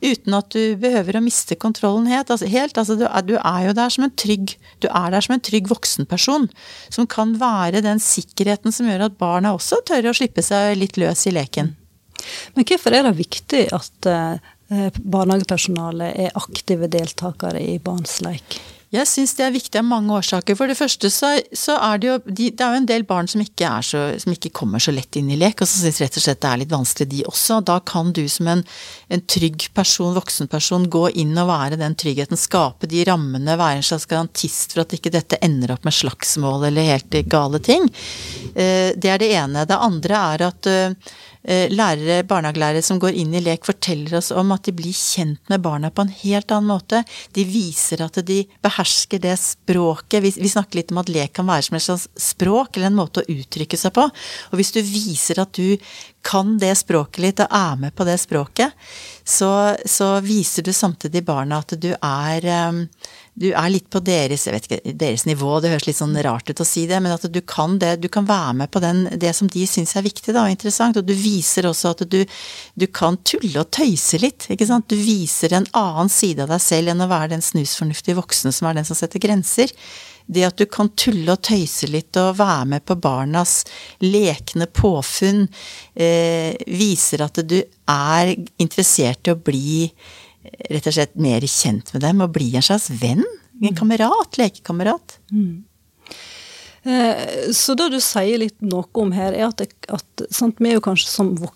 uten 0.00 0.36
at 0.38 0.48
du 0.54 0.78
behøver 0.80 1.18
å 1.18 1.24
miste 1.24 1.58
kontrollen 1.60 2.08
helt. 2.08 2.32
Altså, 2.32 2.48
helt, 2.48 2.78
altså 2.80 2.96
du, 2.96 3.04
er, 3.08 3.26
du, 3.28 3.34
er, 3.36 3.66
jo 3.68 3.74
der 3.76 3.92
som 3.92 4.06
en 4.06 4.14
trygg 4.16 4.56
du 4.80 4.88
er 4.88 5.12
der 5.12 5.24
som 5.24 5.36
en 5.36 5.44
trygg 5.44 5.68
voksenperson 5.68 6.48
som 6.92 7.08
kan 7.10 7.34
være 7.40 7.84
den 7.84 8.00
sikkerheten 8.02 8.72
som 8.72 8.88
gjør 8.88 9.10
at 9.10 9.18
barna 9.20 9.52
også 9.56 9.82
tør 9.86 10.10
å 10.10 10.16
slippe 10.16 10.44
seg 10.44 10.78
litt 10.80 10.96
løs 11.00 11.26
i 11.28 11.34
leken. 11.36 11.74
Men 12.56 12.64
hvorfor 12.64 12.96
er 12.96 13.04
det 13.04 13.18
viktig 13.18 13.66
at 13.76 14.08
eh, 14.08 14.88
barnehagepersonalet 14.96 16.16
er 16.26 16.40
aktive 16.40 16.88
deltakere 16.90 17.60
i 17.60 17.76
barns 17.82 18.22
leik? 18.24 18.56
Jeg 18.94 19.08
syns 19.10 19.32
det 19.34 19.42
er 19.42 19.54
viktig 19.54 19.80
av 19.80 19.86
mange 19.88 20.14
årsaker. 20.14 20.54
For 20.54 20.70
det 20.70 20.76
første 20.78 21.08
så, 21.10 21.32
så 21.50 21.74
er 21.82 21.98
det 21.98 22.06
jo 22.06 22.16
de, 22.22 22.50
Det 22.54 22.62
er 22.62 22.76
jo 22.76 22.80
en 22.82 22.86
del 22.86 23.04
barn 23.08 23.26
som 23.26 23.42
ikke, 23.42 23.70
så, 23.82 24.02
som 24.22 24.30
ikke, 24.32 24.52
kommer 24.54 24.82
så 24.82 24.94
lett 24.94 25.18
inn 25.18 25.32
i 25.34 25.38
lek, 25.40 25.58
og 25.58 25.66
som 25.66 25.82
syns 25.82 25.98
rett 26.04 26.18
og 26.20 26.22
slett 26.22 26.40
det 26.44 26.52
er 26.52 26.60
litt 26.62 26.72
vanskelig, 26.72 27.08
de 27.10 27.24
også. 27.26 27.58
Da 27.66 27.80
kan 27.82 28.14
du 28.14 28.22
som 28.30 28.50
en, 28.52 28.62
en 29.10 29.24
trygg 29.26 29.68
person, 29.74 30.14
voksen 30.14 30.50
person, 30.52 30.86
gå 30.92 31.08
inn 31.18 31.34
og 31.34 31.50
være 31.50 31.80
den 31.80 31.98
tryggheten, 31.98 32.38
skape 32.38 32.86
de 32.90 33.02
rammene, 33.10 33.58
være 33.58 33.82
en 33.82 33.88
slags 33.90 34.06
garantist 34.06 34.76
for 34.76 34.84
at 34.86 34.94
ikke 34.94 35.14
dette 35.14 35.42
ender 35.42 35.74
opp 35.74 35.86
med 35.86 35.96
slagsmål 35.96 36.68
eller 36.70 36.92
helt 36.94 37.20
gale 37.26 37.58
ting. 37.58 37.90
Eh, 38.54 38.94
det 38.94 39.10
er 39.10 39.22
det 39.22 39.34
ene. 39.34 39.66
Det 39.66 39.82
andre 39.82 40.22
er 40.36 40.46
at 40.52 40.70
eh, 40.70 41.14
lærere, 41.46 42.24
barnehagelærere 42.26 42.82
som 42.82 42.98
går 43.02 43.14
inn 43.20 43.34
i 43.36 43.42
lek, 43.44 43.66
forteller 43.68 44.18
oss 44.18 44.32
om 44.34 44.50
at 44.54 44.66
de 44.66 44.74
blir 44.74 44.96
kjent 44.96 45.40
med 45.52 45.62
barna 45.62 45.92
på 45.94 46.02
en 46.02 46.10
helt 46.22 46.50
annen 46.50 46.72
måte. 46.72 47.02
De 47.36 47.44
viser 47.46 48.02
at 48.02 48.18
de 48.26 48.40
behersker 48.64 49.22
det 49.22 49.36
språket. 49.38 50.22
Vi, 50.24 50.34
vi 50.42 50.50
snakker 50.50 50.80
litt 50.80 50.90
om 50.94 51.02
at 51.02 51.12
lek 51.12 51.36
kan 51.38 51.46
være 51.46 51.68
som 51.68 51.78
et 51.78 51.86
slags 51.86 52.08
språk, 52.18 52.76
eller 52.76 52.90
en 52.90 52.98
måte 52.98 53.22
å 53.22 53.30
uttrykke 53.36 53.78
seg 53.78 53.94
på. 53.96 54.08
Og 54.50 54.58
hvis 54.58 54.74
du 54.74 54.82
viser 54.82 55.42
at 55.42 55.54
du 55.54 55.76
kan 56.26 56.56
det 56.58 56.72
språket 56.80 57.22
litt 57.22 57.42
og 57.44 57.52
er 57.54 57.76
med 57.78 57.94
på 57.94 58.06
det 58.08 58.16
språket, 58.18 58.74
så, 59.22 59.76
så 59.86 60.16
viser 60.24 60.66
du 60.66 60.72
samtidig 60.74 61.22
barna 61.26 61.60
at 61.62 61.76
du 61.78 61.92
er 61.94 62.48
um, 62.68 62.82
du 63.36 63.50
er 63.52 63.68
litt 63.68 63.88
på 63.92 64.00
deres, 64.00 64.46
ikke, 64.48 64.78
deres 64.96 65.26
nivå, 65.28 65.58
det 65.60 65.74
høres 65.74 65.86
litt 65.90 65.98
sånn 65.98 66.16
rart 66.24 66.48
ut 66.48 66.62
å 66.62 66.66
si 66.66 66.86
det, 66.88 67.02
men 67.04 67.12
at 67.12 67.26
du 67.28 67.40
kan 67.44 67.76
det, 67.82 67.98
du 68.00 68.08
kan 68.12 68.24
være 68.28 68.54
med 68.62 68.72
på 68.72 68.80
den, 68.80 69.04
det 69.12 69.34
som 69.36 69.50
de 69.52 69.66
syns 69.68 69.92
er 69.98 70.06
viktig 70.06 70.32
da, 70.32 70.46
og 70.46 70.54
interessant, 70.54 70.96
og 70.96 71.04
du 71.04 71.12
viser 71.12 71.68
også 71.68 71.92
at 71.92 72.06
du, 72.08 72.22
du 72.80 72.86
kan 72.88 73.20
tulle 73.28 73.60
og 73.60 73.68
tøyse 73.76 74.22
litt, 74.22 74.48
ikke 74.52 74.68
sant. 74.68 74.88
Du 74.88 74.96
viser 74.96 75.52
en 75.52 75.68
annen 75.76 76.12
side 76.12 76.46
av 76.46 76.54
deg 76.54 76.64
selv 76.64 76.94
enn 76.94 77.04
å 77.04 77.10
være 77.12 77.34
den 77.34 77.44
snusfornuftige 77.44 78.16
voksne 78.16 78.54
som 78.56 78.70
er 78.70 78.80
den 78.80 78.88
som 78.88 78.96
setter 78.96 79.20
grenser. 79.20 79.72
Det 80.26 80.42
at 80.48 80.58
du 80.58 80.64
kan 80.72 80.88
tulle 80.98 81.36
og 81.36 81.44
tøyse 81.44 81.86
litt 81.92 82.16
og 82.18 82.38
være 82.40 82.70
med 82.72 82.86
på 82.88 82.96
barnas 82.98 83.60
lekne 84.02 84.66
påfunn, 84.66 85.44
eh, 85.94 86.56
viser 86.66 87.28
at 87.28 87.44
du 87.44 87.60
er 87.60 88.32
interessert 88.56 89.28
i 89.28 89.36
å 89.36 89.38
bli 89.38 89.90
rett 90.70 90.90
og 90.90 90.96
slett 90.96 91.16
mer 91.20 91.44
kjent 91.50 91.92
med 91.94 92.04
dem 92.06 92.22
og 92.24 92.34
bli 92.36 92.52
en 92.56 92.64
slags 92.64 92.90
venn. 92.90 93.24
En 93.60 93.70
mm. 93.72 93.76
kamerat. 93.78 94.38
Lekekamerat. 94.40 95.18
Mm. 95.32 95.64
Eh, 96.86 97.50
så 97.52 97.74
det 97.74 97.88
du 97.90 97.96
sier 98.02 98.38
litt 98.38 98.60
noe 98.62 98.86
om 99.00 99.10
her, 99.16 99.34
er 99.34 99.48
at, 99.48 99.62
at 99.90 100.22
sant, 100.30 100.60
vi 100.62 100.70
er 100.70 100.76
jo 100.76 100.84
kanskje 100.84 101.08
som, 101.10 101.32
vok 101.40 101.54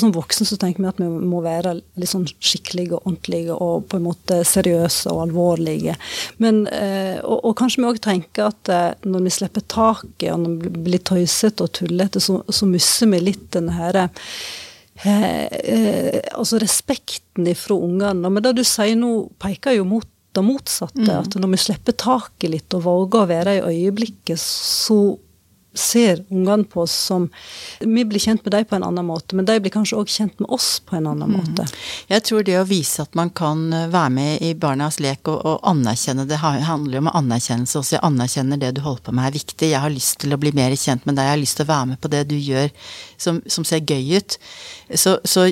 som 0.00 0.10
voksne 0.10 0.46
så 0.48 0.56
tenker 0.58 0.82
vi 0.82 0.88
at 0.90 0.98
vi 0.98 1.06
må 1.06 1.38
være 1.44 1.76
litt 1.78 2.10
sånn 2.10 2.26
skikkelige 2.26 2.96
og 2.96 3.06
ordentlige 3.06 3.54
og 3.54 3.86
på 3.92 4.00
en 4.00 4.08
måte 4.08 4.40
seriøse 4.48 5.12
og 5.12 5.20
alvorlige. 5.28 5.94
Men, 6.42 6.64
eh, 6.74 7.20
og, 7.20 7.44
og, 7.44 7.54
kanskje 7.60 7.84
vi 7.84 7.90
òg 7.92 8.02
tenker 8.02 8.48
at 8.48 8.72
eh, 8.74 9.06
når 9.06 9.28
vi 9.28 9.36
slipper 9.38 9.68
taket 9.70 10.32
og 10.34 10.42
når 10.42 10.58
vi 10.64 10.74
blir 10.88 11.06
tøysete 11.12 11.62
og 11.62 11.76
tullete, 11.78 12.22
så, 12.24 12.40
så 12.50 12.66
mister 12.66 13.12
vi 13.14 13.22
litt 13.22 13.46
denne 13.54 13.78
her 13.78 14.02
eh, 14.02 14.26
altså 15.08 16.60
respekten 16.62 17.48
ifra 17.50 17.74
ungene. 17.74 18.30
Men 18.30 18.44
det 18.44 18.56
du 18.60 18.64
sier 18.66 18.96
nå, 18.98 19.12
peker 19.42 19.78
jo 19.78 19.86
mot 19.88 20.08
det 20.32 20.44
motsatte. 20.46 21.02
Mm. 21.02 21.18
At 21.18 21.36
når 21.36 21.52
vi 21.54 21.60
slipper 21.60 21.96
taket 21.98 22.52
litt 22.52 22.76
og 22.76 22.86
våger 22.86 23.24
å 23.24 23.30
være 23.30 23.56
i 23.58 23.64
øyeblikket, 23.74 24.40
så 24.40 25.16
ser 25.74 26.24
ungene 26.28 26.64
på 26.64 26.82
oss 26.82 26.92
som 26.92 27.28
Vi 27.80 28.04
blir 28.04 28.20
kjent 28.20 28.44
med 28.44 28.52
dem 28.52 28.64
på 28.64 28.76
en 28.76 28.84
annen 28.84 29.06
måte, 29.06 29.36
men 29.36 29.46
de 29.48 29.58
blir 29.60 29.72
kanskje 29.72 29.96
òg 29.98 30.10
kjent 30.10 30.40
med 30.40 30.50
oss 30.52 30.82
på 30.84 30.96
en 30.96 31.06
annen 31.10 31.30
mm. 31.30 31.38
måte. 31.38 31.66
Jeg 32.10 32.24
tror 32.28 32.44
det 32.46 32.58
å 32.60 32.66
vise 32.68 33.02
at 33.02 33.16
man 33.18 33.32
kan 33.34 33.64
eh, 33.72 33.88
være 33.92 34.12
med 34.14 34.44
i 34.44 34.52
barnas 34.58 35.00
lek 35.02 35.30
og, 35.32 35.40
og 35.48 35.64
anerkjenne 35.72 36.26
det, 36.28 36.40
handler 36.42 36.98
jo 36.98 37.04
om 37.04 37.10
anerkjennelse 37.12 37.80
også. 37.80 37.96
Jeg 37.96 38.04
anerkjenner 38.06 38.60
det 38.60 38.74
du 38.76 38.82
holder 38.84 39.06
på 39.08 39.16
med 39.16 39.30
er 39.30 39.36
viktig. 39.38 39.72
Jeg 39.72 39.84
har 39.84 39.92
lyst 39.92 40.20
til 40.22 40.34
å 40.34 40.40
bli 40.40 40.54
mer 40.56 40.76
kjent 40.76 41.06
med 41.08 41.16
deg, 41.18 41.28
jeg 41.28 41.36
har 41.36 41.42
lyst 41.42 41.60
til 41.60 41.68
å 41.68 41.72
være 41.72 41.90
med 41.92 42.02
på 42.02 42.12
det 42.12 42.24
du 42.30 42.36
gjør 42.36 42.72
som, 43.20 43.42
som 43.46 43.66
ser 43.68 43.84
gøy 43.86 44.18
ut. 44.18 44.38
Så, 44.94 45.18
så 45.24 45.48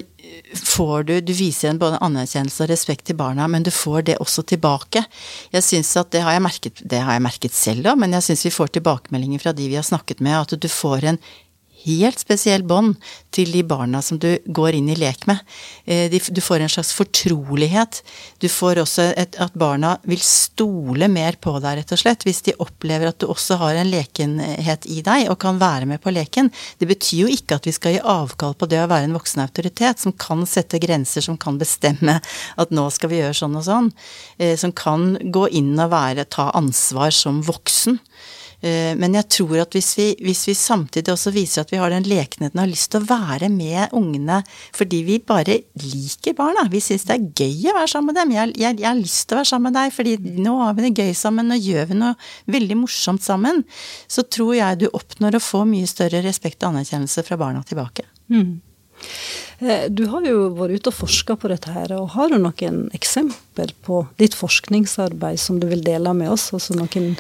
får 0.55 1.05
du 1.09 1.15
Du 1.21 1.33
viser 1.37 1.71
en 1.71 1.81
både 1.81 2.01
anerkjennelse 2.05 2.65
og 2.65 2.71
respekt 2.71 3.07
til 3.09 3.19
barna, 3.19 3.49
men 3.49 3.65
du 3.67 3.71
får 3.71 4.07
det 4.09 4.19
også 4.23 4.43
tilbake. 4.43 5.05
Jeg 5.53 5.63
synes 5.67 5.97
at 5.97 6.11
Det 6.11 6.23
har 6.23 6.33
jeg 6.33 6.43
merket, 6.43 6.83
det 6.85 7.01
har 7.01 7.13
jeg 7.13 7.23
merket 7.23 7.55
selv 7.55 7.87
òg, 7.87 7.99
men 7.99 8.13
jeg 8.13 8.23
syns 8.23 8.45
vi 8.45 8.51
får 8.51 8.75
tilbakemeldinger 8.79 9.43
fra 9.43 9.53
de 9.53 9.69
vi 9.69 9.79
har 9.79 9.87
snakket 9.87 10.21
med, 10.21 10.37
at 10.37 10.61
du 10.61 10.69
får 10.69 11.05
en 11.05 11.19
helt 11.85 12.21
spesiell 12.21 12.65
bånd 12.67 12.97
til 13.35 13.51
de 13.55 13.63
barna 13.67 14.01
som 14.03 14.19
du 14.21 14.29
går 14.47 14.77
inn 14.79 14.91
i 14.93 14.97
lek 14.99 15.27
med. 15.31 15.41
Eh, 15.85 16.11
du 16.11 16.41
får 16.43 16.65
en 16.65 16.73
slags 16.73 16.93
fortrolighet. 16.97 18.03
Du 18.43 18.49
får 18.51 18.83
også 18.83 19.07
et, 19.17 19.39
at 19.41 19.55
barna 19.59 19.97
vil 20.09 20.21
stole 20.25 21.09
mer 21.13 21.39
på 21.41 21.55
deg, 21.59 21.81
rett 21.81 21.95
og 21.95 22.03
slett, 22.03 22.27
hvis 22.27 22.43
de 22.49 22.57
opplever 22.63 23.11
at 23.11 23.21
du 23.21 23.29
også 23.31 23.59
har 23.63 23.79
en 23.81 23.91
lekenhet 23.91 24.89
i 24.91 25.01
deg 25.07 25.31
og 25.31 25.39
kan 25.43 25.61
være 25.61 25.89
med 25.91 26.03
på 26.03 26.13
leken. 26.15 26.51
Det 26.81 26.89
betyr 26.91 27.25
jo 27.25 27.31
ikke 27.31 27.61
at 27.61 27.69
vi 27.69 27.75
skal 27.77 27.97
gi 27.97 28.03
avkall 28.03 28.57
på 28.59 28.69
det 28.71 28.83
å 28.83 28.91
være 28.91 29.09
en 29.09 29.17
voksen 29.19 29.45
autoritet 29.45 30.03
som 30.03 30.17
kan 30.17 30.45
sette 30.49 30.81
grenser, 30.83 31.25
som 31.25 31.39
kan 31.41 31.59
bestemme 31.61 32.19
at 32.61 32.75
nå 32.75 32.89
skal 32.95 33.13
vi 33.13 33.23
gjøre 33.23 33.39
sånn 33.43 33.59
og 33.61 33.67
sånn. 33.67 33.93
Eh, 34.39 34.57
som 34.61 34.75
kan 34.77 35.15
gå 35.23 35.47
inn 35.61 35.73
og 35.79 35.93
være, 35.95 36.29
ta 36.29 36.51
ansvar 36.59 37.15
som 37.15 37.43
voksen. 37.47 38.01
Eh, 38.61 38.93
men 39.01 39.15
jeg 39.17 39.29
tror 39.33 39.63
at 39.63 39.73
hvis 39.77 39.91
vi, 39.97 40.07
hvis 40.21 40.43
vi, 40.51 40.55
samtidig 40.59 41.15
også 41.15 41.33
viser 41.33 41.63
at 41.63 41.73
vi 41.73 41.79
har 41.81 41.93
den 41.93 42.05
lekenheten 42.09 42.59
og 42.59 42.65
har 42.67 42.71
lyst 42.71 42.91
til 42.93 43.01
å 43.01 43.09
være 43.09 43.49
med 43.53 43.95
ungene 43.97 44.43
fordi 44.77 45.01
vi 45.07 45.17
bare 45.25 45.63
liker 45.81 46.37
barna, 46.37 46.67
vi 46.69 46.83
syns 46.85 47.07
det 47.09 47.17
er 47.17 47.29
gøy 47.41 47.71
å 47.71 47.77
være 47.79 47.93
sammen 47.95 48.13
med 48.13 48.21
dem, 48.21 48.35
jeg, 48.37 48.55
jeg, 48.61 48.79
jeg, 48.83 48.89
har 48.91 49.01
lyst 49.01 49.25
til 49.25 49.39
å 49.39 49.41
være 49.41 49.53
sammen 49.53 49.71
med 49.71 49.81
deg 49.81 49.97
fordi 49.97 50.41
nå 50.45 50.57
har 50.61 50.77
vi 50.77 50.87
det 50.87 51.07
gøy 51.07 51.13
sammen, 51.17 51.49
nå 51.49 51.61
gjør 51.61 51.89
vi 51.89 52.01
noe 52.03 52.15
veldig 52.53 52.81
morsomt 52.83 53.25
sammen, 53.25 53.63
så 54.11 54.27
tror 54.29 54.53
jeg 54.59 54.83
du 54.83 54.89
oppnår 54.91 55.39
å 55.39 55.45
få 55.45 55.65
mye 55.69 55.89
større 55.89 56.21
respekt 56.27 56.61
og 56.61 56.75
anerkjennelse 56.75 57.25
fra 57.25 57.41
barna 57.41 57.65
tilbake. 57.65 58.05
Mm. 58.29 58.61
Eh, 59.61 59.89
du 59.93 60.07
har 60.09 60.25
jo 60.25 60.49
vært 60.57 60.81
ute 60.81 60.93
og 60.93 60.99
forska 61.03 61.37
på 61.41 61.51
dette 61.53 61.73
her, 61.75 61.93
og 61.97 62.13
har 62.15 62.33
du 62.33 62.39
noen 62.41 62.87
eksempel 62.97 63.73
på 63.85 64.05
ditt 64.21 64.37
forskningsarbeid 64.37 65.41
som 65.41 65.61
du 65.61 65.69
vil 65.71 65.85
dele 65.85 66.15
med 66.17 66.33
oss? 66.33 66.49
Altså 66.57 66.77
noen 66.79 67.15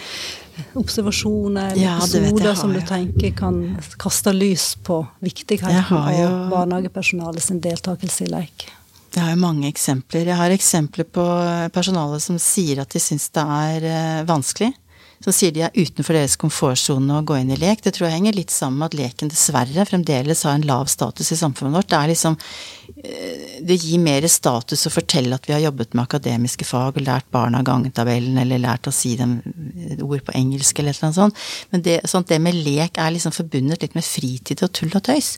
observasjoner 0.78 1.72
eller 1.72 1.82
ja, 1.82 1.96
episoder 1.98 2.58
som 2.58 2.74
du 2.74 2.80
tenker 2.86 3.32
kan 3.36 3.62
kaste 4.00 4.34
lys 4.34 4.74
på 4.86 5.02
viktigheten 5.24 5.96
av 5.96 6.50
barnehagepersonalet 6.50 7.44
sin 7.44 7.62
deltakelse 7.64 8.26
i 8.26 8.30
leik? 8.30 8.68
Jeg 9.10 9.24
har 9.24 9.34
jo 9.34 9.40
mange 9.42 9.66
eksempler. 9.66 10.28
Jeg 10.30 10.38
har 10.38 10.52
eksempler 10.54 11.08
på 11.10 11.24
personalet 11.74 12.22
som 12.22 12.38
sier 12.38 12.82
at 12.82 12.92
de 12.94 13.02
syns 13.02 13.26
det 13.34 13.42
er 13.42 13.88
eh, 13.90 14.22
vanskelig 14.28 14.70
som 15.20 15.34
sier 15.36 15.52
de 15.52 15.66
er 15.66 15.74
utenfor 15.76 16.16
deres 16.16 16.38
komfortsone 16.40 17.18
å 17.18 17.24
gå 17.28 17.36
inn 17.36 17.52
i 17.52 17.58
lek. 17.60 17.82
Det 17.84 17.92
tror 17.92 18.06
jeg 18.08 18.16
henger 18.16 18.38
litt 18.38 18.52
sammen 18.54 18.80
med 18.80 18.88
at 18.88 18.96
leken 18.96 19.32
dessverre 19.32 19.84
fremdeles 19.88 20.46
har 20.48 20.56
en 20.56 20.64
lav 20.64 20.88
status 20.88 21.34
i 21.34 21.36
samfunnet 21.36 21.76
vårt. 21.76 21.90
Det 21.92 21.98
er 21.98 22.12
liksom 22.14 22.38
eh, 23.04 23.58
Det 23.60 23.76
gir 23.76 24.00
mer 24.00 24.24
status 24.32 24.86
å 24.88 24.94
fortelle 24.94 25.36
at 25.36 25.48
vi 25.48 25.52
har 25.52 25.66
jobbet 25.66 25.92
med 25.92 26.06
akademiske 26.06 26.64
fag 26.64 26.96
og 26.96 27.04
lært 27.04 27.28
barna 27.30 27.60
gangetabellen, 27.66 28.38
eller 28.40 28.64
lært 28.64 28.88
å 28.88 28.94
si 28.94 29.12
dem 29.20 29.42
ord 30.06 30.24
på 30.26 30.34
engelsk, 30.38 30.80
eller 30.80 30.96
noe 31.02 31.16
sånt. 31.16 31.44
Men 31.72 31.84
det, 31.86 32.00
sånt, 32.10 32.28
det 32.30 32.40
med 32.42 32.58
lek 32.58 32.98
er 33.00 33.14
liksom 33.14 33.34
forbundet 33.34 33.84
litt 33.84 33.96
med 33.98 34.06
fritid 34.06 34.64
og 34.66 34.72
tull 34.76 34.92
og 34.94 35.04
tøys. 35.06 35.36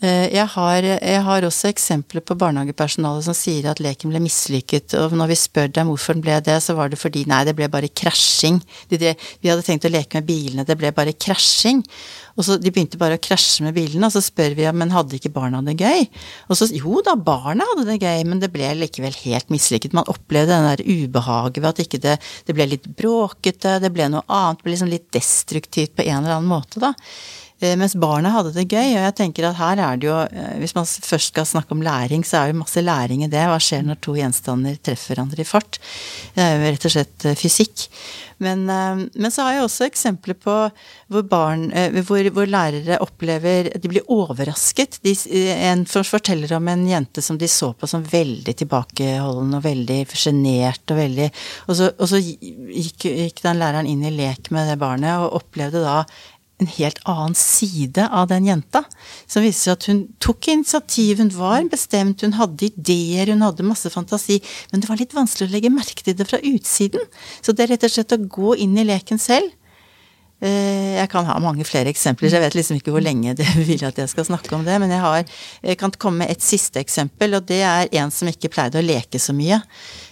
Eh, 0.00 0.30
jeg 0.32 0.46
har, 0.54 0.86
jeg 0.86 1.20
har, 1.26 1.44
også 1.44 1.68
eksempler 1.68 2.22
på 2.24 2.36
barnehagepersonale 2.40 3.20
som 3.24 3.36
sier 3.36 3.66
at 3.68 3.82
leken 3.84 4.08
ble 4.08 4.22
mislykket, 4.24 4.94
og 4.96 5.12
når 5.12 5.28
vi 5.28 5.36
spør 5.36 5.68
dem 5.76 5.90
hvorfor 5.90 6.16
den 6.16 6.24
ble 6.24 6.38
det, 6.46 6.56
så 6.64 6.72
var 6.78 6.88
det 6.88 6.96
fordi 7.00 7.26
nei, 7.28 7.42
det 7.44 7.52
ble 7.58 7.68
bare 7.68 7.90
krasjing. 7.92 8.62
Vi 8.88 9.00
hadde 9.04 9.64
tenkt 9.66 9.84
å 9.84 9.92
leke 9.92 10.16
med 10.16 10.28
bilene, 10.30 10.64
det 10.64 10.78
ble 10.80 10.92
bare 10.96 11.12
krasjing. 11.12 11.82
Og 12.40 12.46
så 12.46 12.56
De 12.56 12.72
begynte 12.72 12.96
bare 12.96 13.18
å 13.18 13.20
krasje 13.20 13.66
med 13.66 13.76
bilene, 13.76 14.08
og 14.08 14.14
så 14.14 14.22
spør 14.24 14.56
vi 14.56 14.64
men 14.72 14.94
hadde 14.94 15.18
ikke 15.18 15.32
barna 15.34 15.60
det 15.66 15.76
gøy? 15.76 16.06
Og 16.48 16.56
så 16.56 16.70
jo 16.72 17.02
da, 17.04 17.12
barna 17.20 17.66
hadde 17.74 17.84
det 17.90 17.98
gøy, 18.00 18.24
men 18.30 18.40
det 18.40 18.48
ble 18.54 18.70
likevel 18.80 19.12
helt 19.26 19.52
mislykket. 19.52 19.96
Man 19.96 20.08
opplevde 20.08 20.54
den 20.54 20.68
der 20.70 20.84
ubehaget 20.86 21.60
ved 21.60 21.70
at 21.74 21.84
ikke 21.84 22.00
det, 22.00 22.16
det 22.48 22.56
ble 22.56 22.70
litt 22.70 22.88
bråkete, 22.96 23.76
det 23.84 23.92
ble 23.92 24.08
noe 24.14 24.24
annet, 24.32 24.62
det 24.62 24.64
ble 24.64 24.76
liksom 24.78 24.92
litt 24.94 25.10
destruktivt 25.12 25.98
på 25.98 26.08
en 26.08 26.22
eller 26.22 26.38
annen 26.38 26.48
måte, 26.48 26.80
da. 26.80 26.94
Eh, 27.60 27.76
mens 27.76 27.94
barna 28.00 28.32
hadde 28.32 28.54
det 28.54 28.68
gøy, 28.70 28.94
og 28.94 29.02
jeg 29.04 29.16
tenker 29.18 29.50
at 29.50 29.58
her 29.58 29.82
er 29.84 30.00
det 30.00 30.08
jo 30.08 30.16
eh, 30.16 30.56
Hvis 30.62 30.72
man 30.76 30.88
først 30.88 31.34
skal 31.34 31.48
snakke 31.48 31.76
om 31.76 31.84
læring, 31.84 32.24
så 32.24 32.40
er 32.40 32.50
det 32.50 32.60
masse 32.62 32.80
læring 32.80 33.26
i 33.26 33.30
det. 33.30 33.44
Hva 33.50 33.60
skjer 33.60 33.84
når 33.84 34.00
to 34.00 34.16
gjenstander 34.16 34.80
treffer 34.80 35.14
hverandre 35.14 35.44
i 35.44 35.48
fart? 35.48 35.80
Det 36.34 36.44
er 36.46 36.56
jo 36.56 36.70
rett 36.70 36.88
og 36.88 36.94
slett 36.96 37.28
eh, 37.28 37.38
fysikk. 37.38 37.86
Men, 38.40 38.62
men 38.64 39.28
så 39.28 39.44
har 39.44 39.52
jeg 39.52 39.64
også 39.66 39.84
eksempler 39.84 40.32
på 40.40 40.52
hvor, 41.12 41.24
barn, 41.28 41.66
hvor, 42.08 42.24
hvor 42.32 42.46
lærere 42.48 42.96
opplever 43.04 43.68
De 43.76 43.90
blir 43.92 44.06
overrasket. 44.08 44.96
De, 45.04 45.12
en 45.68 45.82
forteller 45.84 46.54
om 46.56 46.70
en 46.72 46.86
jente 46.88 47.20
som 47.20 47.36
de 47.36 47.50
så 47.52 47.74
på 47.76 47.90
som 47.90 48.00
veldig 48.00 48.54
tilbakeholden 48.62 49.58
og 49.58 49.66
veldig 49.66 49.98
sjenert 50.08 50.96
og 50.96 51.02
Og 51.04 51.76
så, 51.76 51.90
og 51.92 52.08
så 52.08 52.22
gikk, 52.24 53.04
gikk 53.04 53.44
den 53.44 53.60
læreren 53.60 53.92
inn 53.92 54.08
i 54.08 54.16
lek 54.16 54.48
med 54.48 54.72
det 54.72 54.80
barnet 54.80 55.20
og 55.20 55.42
opplevde 55.42 55.84
da 55.84 55.98
en 56.60 56.70
helt 56.76 57.00
annen 57.08 57.36
side 57.38 58.06
av 58.06 58.28
den 58.30 58.48
jenta. 58.48 58.84
Som 59.30 59.44
viser 59.46 59.74
at 59.74 59.86
hun 59.90 60.04
tok 60.22 60.50
initiativ, 60.52 61.22
hun 61.22 61.32
var 61.34 61.64
bestemt, 61.72 62.24
hun 62.26 62.36
hadde 62.38 62.68
ideer, 62.68 63.32
hun 63.32 63.44
hadde 63.46 63.66
masse 63.66 63.90
fantasi. 63.92 64.40
Men 64.72 64.82
det 64.82 64.90
var 64.90 65.00
litt 65.00 65.16
vanskelig 65.16 65.48
å 65.48 65.54
legge 65.54 65.72
merke 65.72 66.04
til 66.04 66.18
det 66.18 66.28
fra 66.28 66.42
utsiden. 66.42 67.08
Så 67.40 67.54
det 67.54 67.66
er 67.66 67.74
rett 67.74 67.88
og 67.88 67.94
slett 67.94 68.16
å 68.16 68.20
gå 68.40 68.58
inn 68.60 68.76
i 68.78 68.86
leken 68.88 69.20
selv. 69.20 69.56
Eh, 70.40 70.96
jeg 70.96 71.08
kan 71.12 71.26
ha 71.28 71.34
mange 71.42 71.66
flere 71.68 71.90
eksempler, 71.92 72.30
så 72.30 72.38
jeg 72.38 72.46
vet 72.46 72.54
liksom 72.56 72.78
ikke 72.78 72.94
hvor 72.94 73.04
lenge 73.04 73.34
det 73.36 73.48
vil 73.68 73.82
at 73.84 73.98
jeg 74.00 74.12
skal 74.12 74.28
snakke 74.28 74.54
om 74.56 74.64
det. 74.64 74.78
Men 74.80 74.92
jeg, 74.94 75.02
har, 75.04 75.34
jeg 75.72 75.80
kan 75.80 75.92
komme 76.00 76.24
med 76.24 76.32
et 76.32 76.44
siste 76.44 76.80
eksempel, 76.80 77.36
og 77.36 77.48
det 77.48 77.60
er 77.60 77.90
en 78.00 78.12
som 78.14 78.30
ikke 78.30 78.52
pleide 78.52 78.80
å 78.80 78.86
leke 78.86 79.20
så 79.20 79.36
mye. 79.36 79.60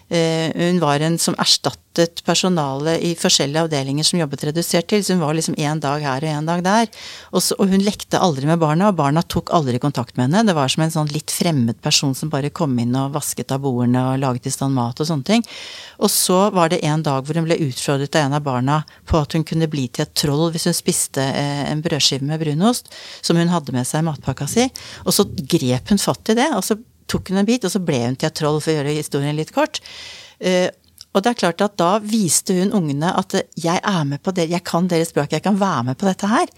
Eh, 0.08 0.52
hun 0.54 0.80
var 0.80 1.00
en 1.00 1.18
som 1.20 1.36
erstattet 1.36 2.22
personalet 2.24 3.02
i 3.04 3.10
forskjellige 3.18 3.66
avdelinger 3.66 4.06
som 4.06 4.20
jobbet 4.20 4.46
redusert 4.48 4.88
til. 4.88 5.02
Så 5.04 5.12
hun 5.12 5.20
var 5.20 5.36
liksom 5.36 5.56
én 5.60 5.80
dag 5.82 6.00
her 6.00 6.24
og 6.24 6.32
én 6.32 6.48
dag 6.48 6.62
der. 6.64 6.88
Og, 7.32 7.42
så, 7.44 7.56
og, 7.58 7.68
hun 7.68 7.84
lekte 7.84 8.20
aldri 8.20 8.48
med 8.48 8.60
barna, 8.62 8.88
og 8.88 8.96
barna 8.96 9.22
tok 9.22 9.52
aldri 9.52 9.80
kontakt 9.82 10.16
med 10.16 10.28
henne. 10.28 10.46
Det 10.48 10.56
var 10.56 10.72
som 10.72 10.86
en 10.86 10.94
sånn 10.94 11.12
litt 11.12 11.34
fremmed 11.34 11.80
person 11.84 12.16
som 12.16 12.32
bare 12.32 12.52
kom 12.54 12.78
inn 12.80 12.96
og 12.96 13.12
vasket 13.18 13.52
av 13.52 13.60
bordene 13.66 14.06
og 14.14 14.22
laget 14.22 14.48
i 14.48 14.54
stand 14.54 14.76
mat 14.78 15.00
og 15.00 15.10
sånne 15.10 15.28
ting. 15.28 15.44
Og 16.00 16.12
så 16.12 16.40
var 16.56 16.72
det 16.72 16.80
en 16.88 17.04
dag 17.04 17.26
hvor 17.26 17.36
hun 17.36 17.48
ble 17.48 17.60
utfordret 17.68 18.16
av 18.16 18.28
en 18.28 18.38
av 18.38 18.46
barna 18.46 18.80
på 19.08 19.20
at 19.20 19.36
hun 19.36 19.44
kunne 19.44 19.68
bli 19.68 19.88
til 19.92 20.06
et 20.06 20.16
troll 20.16 20.48
hvis 20.54 20.68
hun 20.70 20.76
spiste 20.76 21.20
eh, 21.20 21.66
en 21.68 21.84
brødskive 21.84 22.24
med 22.24 22.40
brunost 22.40 22.88
som 23.20 23.36
hun 23.36 23.52
hadde 23.52 23.74
med 23.76 23.84
seg 23.88 24.00
i 24.00 24.08
matpakka 24.08 24.48
si. 24.48 24.70
Og 25.04 25.12
så 25.12 25.28
grep 25.28 25.92
hun 25.92 26.00
fatt 26.00 26.32
i 26.32 26.38
det. 26.38 26.48
og 26.56 26.64
så 26.64 26.78
tok 27.10 27.32
hun 27.32 27.42
en 27.42 27.48
bit, 27.48 27.64
og 27.64 27.74
så 27.74 27.82
ble 27.82 28.02
hun 28.06 28.18
til 28.18 28.30
et 28.30 28.38
troll, 28.38 28.60
for 28.62 28.72
å 28.72 28.78
gjøre 28.78 28.98
historien 28.98 29.38
litt 29.38 29.54
kort. 29.56 29.82
Uh, 30.38 30.68
og 31.16 31.24
det 31.24 31.30
er 31.32 31.38
klart 31.40 31.62
at 31.64 31.76
da 31.80 31.96
viste 32.04 32.54
hun 32.54 32.74
ungene 32.76 33.10
at 33.16 33.34
jeg 33.58 33.80
er 33.80 34.02
med 34.06 34.20
på 34.22 34.32
det, 34.36 34.44
jeg 34.52 34.62
kan 34.66 34.86
deres 34.90 35.10
språk, 35.10 35.32
jeg 35.32 35.42
kan 35.42 35.56
være 35.58 35.88
med 35.88 35.98
på 35.98 36.06
dette 36.06 36.28
her. 36.28 36.50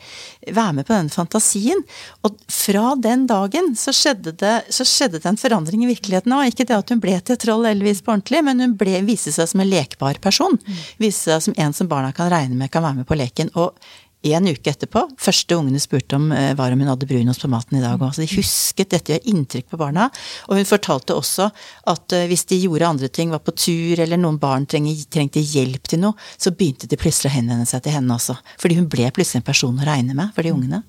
Være 0.51 0.75
med 0.77 0.89
på 0.89 0.93
denne 0.97 1.15
fantasien. 1.15 1.81
Og 2.27 2.35
fra 2.51 2.91
den 2.99 3.25
dagen 3.31 3.73
så 3.79 3.95
skjedde 3.95 4.35
det, 4.43 4.57
så 4.75 4.85
skjedde 4.85 5.23
det 5.23 5.31
en 5.31 5.41
forandring 5.41 5.87
i 5.87 5.93
virkeligheten 5.93 6.35
òg. 6.35 6.51
Ikke 6.51 6.67
det 6.69 6.77
at 6.77 6.93
hun 6.93 7.03
ble 7.03 7.15
til 7.23 7.39
et 7.39 7.45
troll 7.47 7.69
Elvis 7.71 8.03
på 8.05 8.13
ordentlig, 8.13 8.43
men 8.51 8.65
hun 8.65 8.77
ble, 8.81 8.99
viste 9.07 9.33
seg 9.37 9.49
som 9.53 9.63
en 9.63 9.71
lekbar 9.71 10.21
person. 10.21 10.59
Viste 11.01 11.31
seg 11.31 11.47
som 11.47 11.57
en 11.57 11.77
som 11.77 11.89
barna 11.91 12.11
kan 12.17 12.33
regne 12.33 12.59
med 12.59 12.75
kan 12.75 12.85
være 12.85 13.01
med 13.01 13.09
på 13.09 13.17
leken. 13.23 13.55
Og 13.55 13.79
en 14.23 14.49
uke 14.51 14.69
etterpå, 14.69 15.07
første 15.21 15.57
ungene 15.57 15.81
spurte 15.81 16.19
om 16.19 16.29
eh, 16.37 16.53
var 16.57 16.75
om 16.75 16.83
hun 16.83 16.91
hadde 16.93 17.09
brunost 17.09 17.41
på 17.41 17.49
maten 17.49 17.79
i 17.79 17.83
dag 17.83 18.01
òg. 18.01 18.19
De 18.21 18.29
husket 18.35 18.93
dette, 18.93 19.15
gjør 19.15 19.31
inntrykk 19.33 19.71
på 19.73 19.81
barna. 19.81 20.11
Og 20.51 20.61
hun 20.61 20.69
fortalte 20.69 21.17
også 21.17 21.49
at 21.93 22.17
eh, 22.17 22.27
hvis 22.29 22.45
de 22.51 22.61
gjorde 22.61 22.93
andre 22.93 23.09
ting, 23.09 23.33
var 23.33 23.41
på 23.45 23.57
tur 23.57 24.01
eller 24.01 24.21
noen 24.21 24.37
barn 24.41 24.69
trengte 24.69 25.41
hjelp 25.41 25.89
til 25.89 26.05
noe, 26.05 26.31
så 26.37 26.53
begynte 26.53 26.91
de 26.91 27.01
plutselig 27.01 27.33
å 27.33 27.37
henvende 27.39 27.69
seg 27.69 27.87
til 27.87 27.97
henne 27.97 28.17
også. 28.17 28.37
Fordi 28.61 28.77
hun 28.83 28.91
ble 28.93 29.09
plutselig 29.09 29.41
en 29.41 29.51
person 29.51 29.81
å 29.81 29.89
regne 29.89 30.17
med 30.17 30.35
for 30.37 30.45
de 30.45 30.53
ungene. 30.53 30.85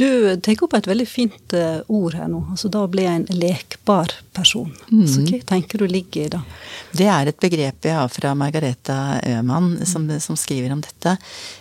Du 0.00 0.36
tar 0.40 0.62
opp 0.64 0.74
et 0.78 0.86
veldig 0.88 1.06
fint 1.08 1.54
uh, 1.56 1.82
ord 1.92 2.14
her 2.16 2.28
nå. 2.30 2.40
altså 2.54 2.70
Da 2.72 2.86
blir 2.88 3.04
jeg 3.04 3.20
en 3.20 3.40
lekbar 3.40 4.14
person. 4.32 4.70
Mm. 4.88 5.04
Så 5.04 5.24
hva 5.26 5.40
tenker 5.50 5.82
du 5.82 5.86
ligger 5.90 6.24
i 6.24 6.30
det? 6.32 6.40
Det 6.96 7.08
er 7.10 7.28
et 7.28 7.40
begrep 7.42 7.84
jeg 7.84 7.96
har 7.98 8.08
fra 8.12 8.32
Margareta 8.38 8.96
Øhmann, 9.28 9.74
som, 9.88 10.06
som 10.22 10.38
skriver 10.40 10.72
om 10.72 10.80
dette. 10.84 11.16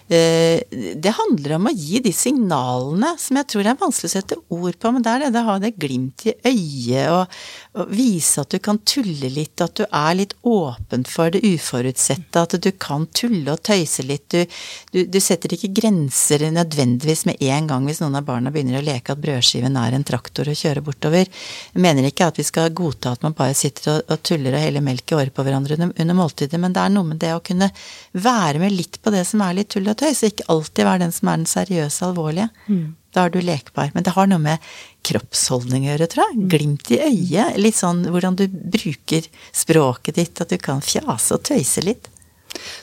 Uh, 0.07 0.61
det 0.95 1.15
handler 1.17 1.57
om 1.57 1.67
å 1.67 1.73
gi 1.75 1.99
de 2.05 2.13
signalene 2.15 3.11
som 3.19 3.41
jeg 3.41 3.49
tror 3.51 3.67
er 3.67 3.81
vanskelig 3.81 4.11
å 4.11 4.13
sette 4.13 4.39
ord 4.55 4.79
på, 4.79 4.93
men 4.95 5.03
det 5.03 5.15
er 5.17 5.25
det 5.27 5.43
å 5.43 5.49
ha 5.49 5.57
det 5.59 5.73
glimt 5.75 6.23
i 6.29 6.35
øyet 6.47 7.11
og, 7.11 7.35
og, 7.75 7.91
vise 7.91 8.43
at 8.43 8.53
du 8.53 8.59
kan 8.63 8.79
tulle 8.87 9.31
litt, 9.33 9.59
at 9.63 9.75
du 9.81 9.83
er 9.85 10.15
litt 10.15 10.37
åpen 10.47 11.03
for 11.09 11.33
det 11.33 11.43
uforutsette, 11.43 12.45
at 12.45 12.55
du 12.55 12.71
kan 12.79 13.07
tulle 13.15 13.57
og 13.57 13.63
tøyse 13.67 14.05
litt. 14.07 14.29
Du, 14.31 14.59
du, 14.95 15.03
du 15.11 15.19
setter 15.23 15.57
ikke 15.57 15.73
grenser 15.81 16.47
nødvendigvis 16.53 17.25
med 17.27 17.43
en 17.49 17.67
gang 17.69 17.87
hvis 17.89 17.99
noen 18.03 18.19
av 18.21 18.28
barna 18.29 18.53
begynner 18.53 18.79
å 18.79 18.85
leke 18.85 19.13
at 19.13 19.21
brødskiven 19.23 19.77
er 19.81 19.97
en 19.97 20.05
traktor 20.07 20.49
og 20.49 20.59
kjører 20.59 20.85
bortover. 20.85 21.25
Jeg 21.73 21.83
mener 21.83 22.07
ikke 22.07 22.29
at 22.29 22.39
vi 22.39 22.45
skal 22.47 22.71
godta 22.77 23.15
at 23.17 23.25
man 23.25 23.35
bare 23.37 23.57
sitter 23.57 23.95
og, 23.95 24.13
og 24.13 24.23
tuller 24.29 24.55
og 24.55 24.63
heller 24.63 24.85
melk 24.85 25.11
i 25.11 25.17
året 25.17 25.35
på 25.35 25.45
hverandre 25.45 25.79
under, 25.79 25.91
under 25.95 26.19
måltidet, 26.21 26.61
men 26.61 26.75
det 26.75 26.85
er 26.85 26.93
noe 26.93 27.09
med 27.09 27.21
det 27.23 27.33
å 27.35 27.43
kunne 27.45 27.71
være 28.13 28.61
med 28.63 28.75
litt 28.75 29.01
på 29.03 29.13
det 29.15 29.25
som 29.27 29.43
er 29.45 29.57
litt 29.59 29.73
tull 29.73 29.89
og 29.89 29.99
tøys, 29.99 30.23
og 30.23 30.33
ikke 30.33 30.49
alltid 30.55 30.89
være 30.89 31.03
den 31.05 31.15
som 31.15 31.31
er 31.31 31.41
den 31.41 31.51
seriøse, 31.53 32.09
alvorlige. 32.09 32.49
Mm. 32.69 32.87
Da 33.15 33.25
er 33.25 33.33
du 33.33 33.39
lekbar. 33.41 33.89
Men 33.95 34.05
det 34.05 34.13
har 34.13 34.29
noe 34.29 34.41
med 34.43 34.69
kroppsholdning 35.07 35.87
å 35.87 35.91
gjøre, 35.93 36.07
tror 36.11 36.27
jeg. 36.27 36.37
Mm. 36.37 36.47
Glimt 36.53 36.91
i 36.93 37.01
øyet. 37.01 37.57
Litt 37.57 37.79
sånn 37.79 38.03
hvordan 38.13 38.37
du 38.37 38.45
bruker 38.49 39.25
språket 39.49 40.19
ditt, 40.19 40.41
at 40.43 40.53
du 40.53 40.59
kan 40.61 40.83
fjase 40.85 41.37
og 41.37 41.45
tøyse 41.49 41.83
litt. 41.85 42.09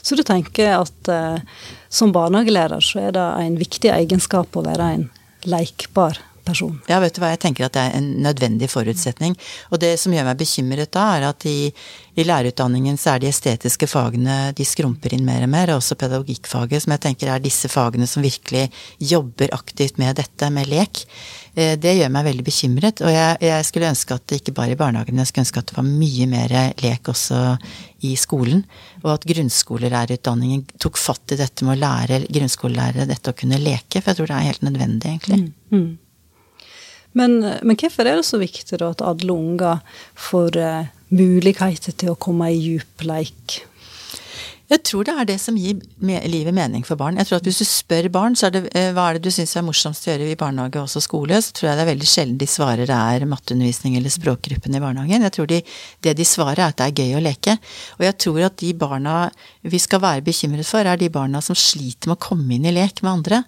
Så 0.02 0.16
du 0.18 0.22
tenker 0.26 0.76
at 0.76 1.10
eh, 1.10 1.38
som 1.88 2.12
barnehagelærer 2.14 2.82
så 2.82 3.06
er 3.08 3.14
det 3.16 3.26
en 3.42 3.58
viktig 3.60 3.90
egenskap 3.92 4.56
å 4.56 4.64
være 4.66 4.90
en 4.96 5.06
leikbar 5.46 6.18
person. 6.46 6.76
Ja, 6.90 7.00
vet 7.02 7.16
du 7.16 7.22
hva, 7.22 7.32
jeg 7.34 7.42
tenker 7.42 7.66
at 7.66 7.76
det 7.76 7.82
er 7.82 7.96
en 7.98 8.10
nødvendig 8.24 8.68
forutsetning. 8.72 9.36
Og 9.70 9.80
det 9.82 9.96
som 10.00 10.14
gjør 10.14 10.28
meg 10.28 10.40
bekymret 10.40 10.92
da, 10.94 11.06
er 11.16 11.28
at 11.30 11.46
i, 11.48 11.70
i 12.16 12.26
lærerutdanningen 12.26 12.98
så 13.00 13.14
er 13.14 13.24
de 13.24 13.30
estetiske 13.32 13.88
fagene 13.90 14.52
de 14.56 14.66
skrumper 14.66 15.16
inn 15.16 15.26
mer 15.26 15.44
og 15.46 15.52
mer, 15.52 15.72
og 15.74 15.82
også 15.82 15.98
pedagogikkfaget, 16.00 16.84
som 16.84 16.94
jeg 16.94 17.04
tenker 17.08 17.32
er 17.32 17.42
disse 17.42 17.70
fagene 17.72 18.08
som 18.10 18.24
virkelig 18.24 18.68
jobber 19.02 19.52
aktivt 19.56 20.00
med 20.02 20.16
dette, 20.20 20.50
med 20.54 20.70
lek. 20.70 21.02
Eh, 21.56 21.74
det 21.80 21.96
gjør 21.98 22.14
meg 22.14 22.30
veldig 22.30 22.46
bekymret, 22.46 23.02
og 23.04 23.12
jeg, 23.12 23.36
jeg 23.48 23.68
skulle 23.68 23.90
ønske 23.90 24.16
at 24.16 24.26
det 24.28 24.40
ikke 24.42 24.56
bare 24.56 24.76
i 24.76 24.80
barnehagen, 24.80 25.20
jeg 25.22 25.32
skulle 25.32 25.46
ønske 25.46 25.62
at 25.62 25.70
det 25.70 25.78
var 25.78 25.88
mye 25.88 26.30
mer 26.30 26.56
lek 26.84 27.12
også 27.12 27.42
i 28.04 28.14
skolen, 28.20 28.64
og 29.02 29.14
at 29.14 29.28
grunnskolelærerutdanningen 29.28 30.66
tok 30.82 30.98
fatt 31.00 31.32
i 31.32 31.40
dette 31.40 31.64
med 31.66 31.76
å 31.76 31.80
lære 31.80 32.24
grunnskolelærere 32.28 33.08
dette 33.08 33.32
å 33.32 33.38
kunne 33.38 33.60
leke, 33.62 34.02
for 34.02 34.12
jeg 34.12 34.20
tror 34.20 34.32
det 34.32 34.36
er 34.36 34.50
helt 34.50 34.66
nødvendig, 34.66 35.14
egentlig. 35.14 35.40
Mm, 35.46 35.78
mm. 35.78 35.94
Men, 37.16 37.38
men, 37.40 37.78
hvorfor 37.80 38.04
er 38.04 38.18
det 38.18 38.26
så 38.28 38.40
viktig 38.40 38.80
da 38.82 38.90
at 38.92 39.04
alle 39.04 39.32
unger 39.32 39.80
får 40.20 40.58
uh, 40.60 40.90
muligheter 41.16 41.96
til 41.96 42.12
å 42.12 42.20
komme 42.20 42.50
i 42.52 42.60
djup 42.60 43.06
leik? 43.08 43.62
Jeg 44.66 44.82
tror 44.82 45.06
det 45.06 45.14
er 45.14 45.28
det 45.28 45.36
som 45.38 45.54
gir 45.54 45.78
livet 46.26 46.54
mening 46.54 46.82
for 46.86 46.98
barn. 46.98 47.18
Jeg 47.20 47.28
tror 47.28 47.38
at 47.38 47.46
Hvis 47.46 47.60
du 47.62 47.66
spør 47.68 48.08
barn 48.10 48.34
så 48.34 48.48
er 48.48 48.54
det, 48.56 48.62
eh, 48.74 48.90
hva 48.92 49.08
er 49.08 49.14
det 49.14 49.28
du 49.28 49.30
syns 49.30 49.54
er 49.56 49.62
morsomst 49.62 50.06
å 50.06 50.10
gjøre 50.10 50.32
i 50.32 50.38
barnehage 50.38 50.82
og 50.82 51.02
skole, 51.02 51.38
så 51.38 51.54
tror 51.54 51.68
jeg 51.70 51.78
det 51.78 51.84
er 51.84 51.92
veldig 51.92 52.10
sjelden 52.10 52.38
de 52.40 52.48
svarer 52.50 52.90
det 52.90 52.96
er 52.96 53.26
matteundervisning 53.30 53.96
eller 53.96 54.10
språkgruppen 54.10 54.74
i 54.74 54.82
barnehagen. 54.82 55.22
Jeg 55.22 55.34
tror 55.36 55.46
de, 55.46 55.62
det 56.02 56.16
de 56.18 56.26
svarer 56.26 56.64
er 56.64 56.74
at 56.74 56.80
det 56.80 56.88
er 56.88 57.04
gøy 57.04 57.14
å 57.14 57.22
leke. 57.22 57.58
Og 58.00 58.06
jeg 58.08 58.18
tror 58.18 58.42
at 58.48 58.58
de 58.58 58.74
barna 58.74 59.16
vi 59.62 59.78
skal 59.78 60.02
være 60.02 60.26
bekymret 60.26 60.66
for, 60.66 60.82
er 60.82 60.98
de 60.98 61.14
barna 61.14 61.40
som 61.40 61.54
sliter 61.54 62.10
med 62.10 62.18
å 62.18 62.26
komme 62.26 62.58
inn 62.58 62.66
i 62.66 62.74
lek 62.74 63.04
med 63.06 63.12
andre. 63.12 63.42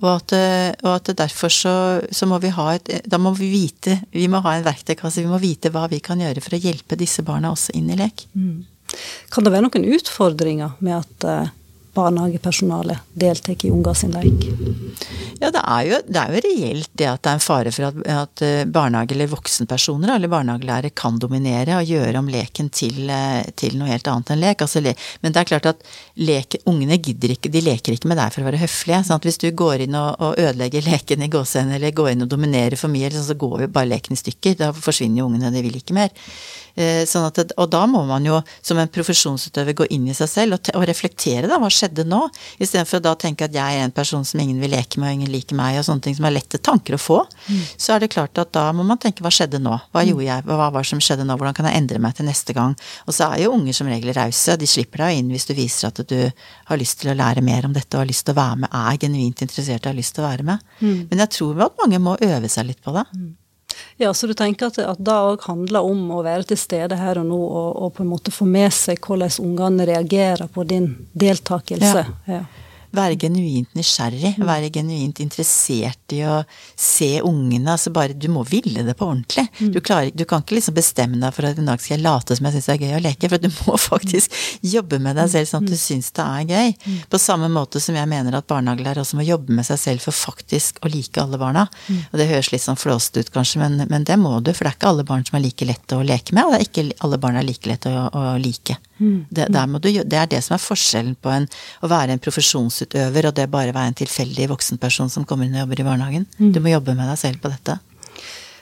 Og 0.00 0.10
at, 0.14 0.32
eh, 0.32 0.70
og 0.86 0.94
at 0.94 1.10
derfor 1.18 1.50
så, 1.50 1.74
så, 2.14 2.26
må 2.30 2.38
vi 2.40 2.48
ha 2.54 2.70
et 2.72 3.02
Da 3.04 3.18
må 3.20 3.34
vi 3.36 3.50
vite 3.52 3.98
Vi 4.14 4.30
må 4.32 4.40
ha 4.40 4.54
en 4.56 4.64
verktøykasse. 4.64 5.20
Vi 5.20 5.28
må 5.28 5.36
vite 5.42 5.68
hva 5.74 5.88
vi 5.90 5.98
kan 6.00 6.20
gjøre 6.20 6.40
for 6.40 6.56
å 6.56 6.62
hjelpe 6.62 6.96
disse 6.96 7.26
barna 7.26 7.50
også 7.52 7.74
inn 7.76 7.90
i 7.90 7.98
lek. 7.98 8.24
Mm. 8.32 8.62
Kan 9.30 9.46
det 9.46 9.54
være 9.54 9.68
noen 9.68 9.88
utfordringer 9.96 10.76
med 10.84 11.00
at 11.00 11.26
eh, 11.28 11.56
barnehagepersonalet 11.94 12.98
deltar 13.12 13.66
i 13.66 13.70
unger 13.70 13.94
sin 13.94 14.12
leik? 14.14 14.46
Ja, 15.40 15.50
det 15.50 15.60
er, 15.62 15.82
jo, 15.88 15.98
det 16.06 16.20
er, 16.20 16.34
jo, 16.34 16.42
reelt 16.44 16.90
det 17.00 17.06
at 17.08 17.22
det 17.24 17.30
er 17.30 17.38
en 17.38 17.42
fare 17.42 17.72
for 17.74 17.88
at, 17.88 18.00
at 18.12 18.42
eh, 18.44 18.66
barnehage- 18.68 19.16
eller 19.16 19.30
voksenpersoner 19.32 20.14
eller 20.14 20.30
barnehagelærere 20.30 20.92
kan 20.94 21.18
dominere 21.18 21.78
og 21.80 21.88
gjøre 21.88 22.20
om 22.20 22.28
leken 22.30 22.68
til, 22.76 23.08
eh, 23.10 23.48
til 23.58 23.78
noe 23.80 23.90
helt 23.90 24.10
annet 24.10 24.34
enn 24.34 24.42
lek. 24.44 24.62
Altså, 24.66 24.82
men 24.84 25.34
det 25.34 25.42
er 25.42 25.50
klart 25.50 25.70
at 25.72 25.82
leke, 26.20 26.60
ungene 26.70 27.00
gidder 27.00 27.34
ikke, 27.34 27.52
de 27.52 27.64
leker 27.64 27.96
ikke 27.96 28.12
med 28.12 28.20
deg 28.20 28.34
for 28.34 28.44
å 28.44 28.50
være 28.50 28.62
høflige. 28.62 29.02
Sånn 29.08 29.24
hvis 29.24 29.40
du 29.42 29.48
går 29.56 29.86
inn 29.86 29.98
og, 29.98 30.12
og 30.20 30.38
ødelegger 30.38 30.86
leken 30.86 31.26
i 31.26 31.32
gåsehendene 31.32 31.80
eller 31.80 31.96
går 31.96 32.14
inn 32.14 32.26
og 32.28 32.32
dominerer 32.36 32.78
for 32.80 32.92
mye, 32.92 33.10
så 33.10 33.38
går 33.38 33.66
jo 33.66 33.72
bare 33.74 33.90
leken 33.94 34.14
i 34.14 34.20
stykker. 34.20 34.60
Da 34.60 34.72
forsvinner 34.76 35.24
jo 35.24 35.30
ungene, 35.30 35.52
de 35.54 35.64
vil 35.64 35.80
ikke 35.80 35.96
mer. 35.96 36.14
Eh, 36.74 37.02
sånn 37.08 37.26
at, 37.28 37.40
og 37.56 37.70
da 37.72 37.82
må 37.90 38.02
man 38.08 38.26
jo 38.26 38.40
som 38.62 38.78
en 38.80 38.90
profesjonsutøver 38.92 39.76
gå 39.78 39.88
inn 39.94 40.08
i 40.10 40.16
seg 40.16 40.30
selv 40.30 40.58
og, 40.58 40.70
og 40.76 40.86
reflektere, 40.88 41.48
da. 41.50 41.58
Hva 41.60 41.70
skjedde 41.72 42.06
nå? 42.08 42.22
Istedenfor 42.60 43.00
å 43.00 43.06
da 43.10 43.14
tenke 43.20 43.48
at 43.48 43.56
jeg 43.56 43.78
er 43.80 43.86
en 43.86 43.94
person 43.94 44.24
som 44.26 44.42
ingen 44.42 44.60
vil 44.62 44.72
leke 44.74 45.00
med, 45.00 45.10
og 45.10 45.20
ingen 45.20 45.32
liker 45.32 45.58
meg, 45.58 45.80
og 45.80 45.86
sånne 45.88 46.06
ting 46.06 46.18
som 46.18 46.28
er 46.28 46.36
lette 46.36 46.60
tanker 46.62 46.96
å 46.96 47.00
få. 47.00 47.20
Mm. 47.48 47.62
Så 47.76 47.94
er 47.94 48.04
det 48.04 48.12
klart 48.14 48.38
at 48.40 48.52
da 48.56 48.68
må 48.76 48.86
man 48.86 49.00
tenke 49.02 49.24
hva 49.24 49.32
skjedde 49.34 49.60
nå? 49.62 49.76
Hva 49.94 50.04
gjorde 50.06 50.28
jeg? 50.28 50.46
Hva 50.48 50.60
var 50.60 50.78
det 50.78 50.86
som 50.92 51.02
skjedde 51.02 51.26
nå? 51.26 51.36
Hvordan 51.40 51.56
kan 51.56 51.70
jeg 51.70 51.82
endre 51.82 52.02
meg 52.02 52.16
til 52.18 52.28
neste 52.28 52.56
gang? 52.56 52.76
Og 53.06 53.16
så 53.16 53.30
er 53.30 53.44
jo 53.44 53.54
unger 53.56 53.76
som 53.76 53.90
regel 53.90 54.14
rause. 54.16 54.56
De 54.60 54.68
slipper 54.68 55.04
deg 55.06 55.20
inn 55.20 55.34
hvis 55.34 55.48
du 55.48 55.54
viser 55.58 55.90
at 55.90 56.02
du 56.10 56.18
har 56.70 56.80
lyst 56.80 57.00
til 57.02 57.12
å 57.12 57.18
lære 57.18 57.44
mer 57.44 57.68
om 57.68 57.76
dette 57.76 57.96
og 57.96 58.04
har 58.04 58.10
lyst 58.10 58.26
til 58.28 58.36
å 58.36 58.40
være 58.40 58.64
med, 58.64 58.72
er 58.72 59.00
genuint 59.02 59.44
interessert 59.44 59.84
og 59.84 59.92
har 59.92 59.98
lyst 59.98 60.16
til 60.16 60.24
å 60.24 60.28
være 60.28 60.46
med. 60.46 60.66
Mm. 60.80 60.98
Men 61.10 61.24
jeg 61.24 61.34
tror 61.36 61.66
at 61.66 61.78
mange 61.80 62.02
må 62.02 62.16
øve 62.20 62.50
seg 62.52 62.70
litt 62.70 62.82
på 62.84 62.94
det. 62.96 63.06
Mm. 63.16 63.30
Ja, 64.00 64.14
Så 64.14 64.26
du 64.26 64.32
tenker 64.34 64.70
at, 64.70 64.78
at 64.80 65.00
det 65.04 65.12
òg 65.12 65.42
handler 65.44 65.84
om 65.84 66.06
å 66.16 66.22
være 66.24 66.46
til 66.48 66.58
stede 66.58 66.96
her 66.96 67.20
og 67.20 67.26
nå, 67.28 67.36
og, 67.36 67.68
og 67.84 67.92
på 67.98 68.04
en 68.06 68.08
måte 68.14 68.32
få 68.32 68.46
med 68.48 68.72
seg 68.72 69.02
hvordan 69.04 69.34
ungene 69.44 69.84
reagerer 69.90 70.48
på 70.48 70.64
din 70.64 70.94
deltakelse? 71.12 72.06
Ja. 72.08 72.38
ja 72.40 72.42
være 72.96 73.16
genuint 73.20 73.74
nysgjerrig, 73.78 74.34
mm. 74.38 74.46
være 74.46 74.70
genuint 74.74 75.20
interessert 75.22 76.14
i 76.14 76.22
å 76.26 76.40
se 76.74 77.20
ungene. 77.26 77.70
Altså 77.74 77.92
bare 77.94 78.16
Du 78.18 78.28
må 78.32 78.42
ville 78.48 78.84
det 78.86 78.96
på 78.98 79.06
ordentlig. 79.06 79.46
Mm. 79.60 79.72
Du, 79.74 79.80
klarer, 79.84 80.10
du 80.14 80.24
kan 80.28 80.42
ikke 80.42 80.58
liksom 80.58 80.76
bestemme 80.76 81.20
deg 81.20 81.34
for 81.36 81.46
at 81.46 81.60
en 81.60 81.70
dag 81.70 81.82
skal 81.82 81.96
jeg 81.96 82.04
late 82.04 82.36
som 82.36 82.48
jeg 82.48 82.56
syns 82.56 82.70
det 82.70 82.76
er 82.76 82.84
gøy 82.86 82.96
å 82.98 83.02
leke, 83.04 83.30
for 83.30 83.42
du 83.42 83.48
må 83.60 83.78
faktisk 83.90 84.36
jobbe 84.66 85.00
med 85.02 85.18
deg 85.20 85.30
selv 85.32 85.50
sånn 85.50 85.66
at 85.66 85.74
du 85.74 85.78
syns 85.80 86.10
det 86.16 86.26
er 86.26 86.50
gøy. 86.50 86.74
På 87.10 87.22
samme 87.22 87.50
måte 87.52 87.82
som 87.82 87.98
jeg 87.98 88.10
mener 88.10 88.36
at 88.36 88.48
barnehagelærere 88.50 89.04
også 89.04 89.20
må 89.20 89.26
jobbe 89.28 89.54
med 89.56 89.68
seg 89.68 89.80
selv 89.84 90.06
for 90.06 90.16
faktisk 90.16 90.82
å 90.84 90.90
like 90.92 91.22
alle 91.22 91.40
barna. 91.40 91.66
Og 92.10 92.18
det 92.20 92.28
høres 92.30 92.52
litt 92.54 92.64
sånn 92.64 92.80
flåst 92.80 93.16
ut 93.20 93.32
kanskje, 93.34 93.62
men, 93.62 93.86
men, 93.90 94.06
det 94.08 94.18
må 94.20 94.38
du, 94.40 94.52
for 94.54 94.66
det 94.66 94.74
er 94.74 94.78
ikke 94.78 94.92
alle 94.94 95.06
barn 95.06 95.26
som 95.26 95.38
er 95.38 95.46
like 95.46 95.68
lette 95.68 95.96
å 95.96 96.06
leke 96.06 96.36
med, 96.36 96.46
og 96.46 96.54
det 96.54 96.60
er 96.60 96.68
ikke 96.68 96.86
alle 97.06 97.20
barn 97.22 97.38
er 97.38 97.46
like 97.46 97.70
lette 97.70 97.92
å, 97.94 98.06
å 98.10 98.36
like. 98.40 98.78
Mm. 99.00 99.26
Det, 99.30 99.46
du, 99.48 99.88
det, 100.04 100.16
er 100.16 100.28
det 100.28 100.42
som 100.44 100.54
er 100.56 100.60
forskjellen 100.62 101.14
på 101.24 101.32
en, 101.32 101.46
å 101.80 101.88
være 101.88 102.14
en 102.14 102.20
profesjonsutøver 102.80 103.28
og 103.28 103.36
det 103.36 103.50
bare 103.50 103.74
være 103.74 103.92
en 103.92 104.00
tilfeldig 104.00 104.50
voksenperson 104.50 105.10
som 105.10 105.24
kommer 105.24 105.46
inn 105.46 105.54
og 105.54 105.66
jobber 105.66 105.80
i 105.80 105.86
barnehagen. 105.86 106.26
Mm. 106.38 106.52
Du 106.52 106.60
må 106.60 106.70
jobbe 106.70 106.94
med 106.94 107.08
deg 107.08 107.18
selv 107.18 107.40
på 107.40 107.50
dette. 107.50 107.78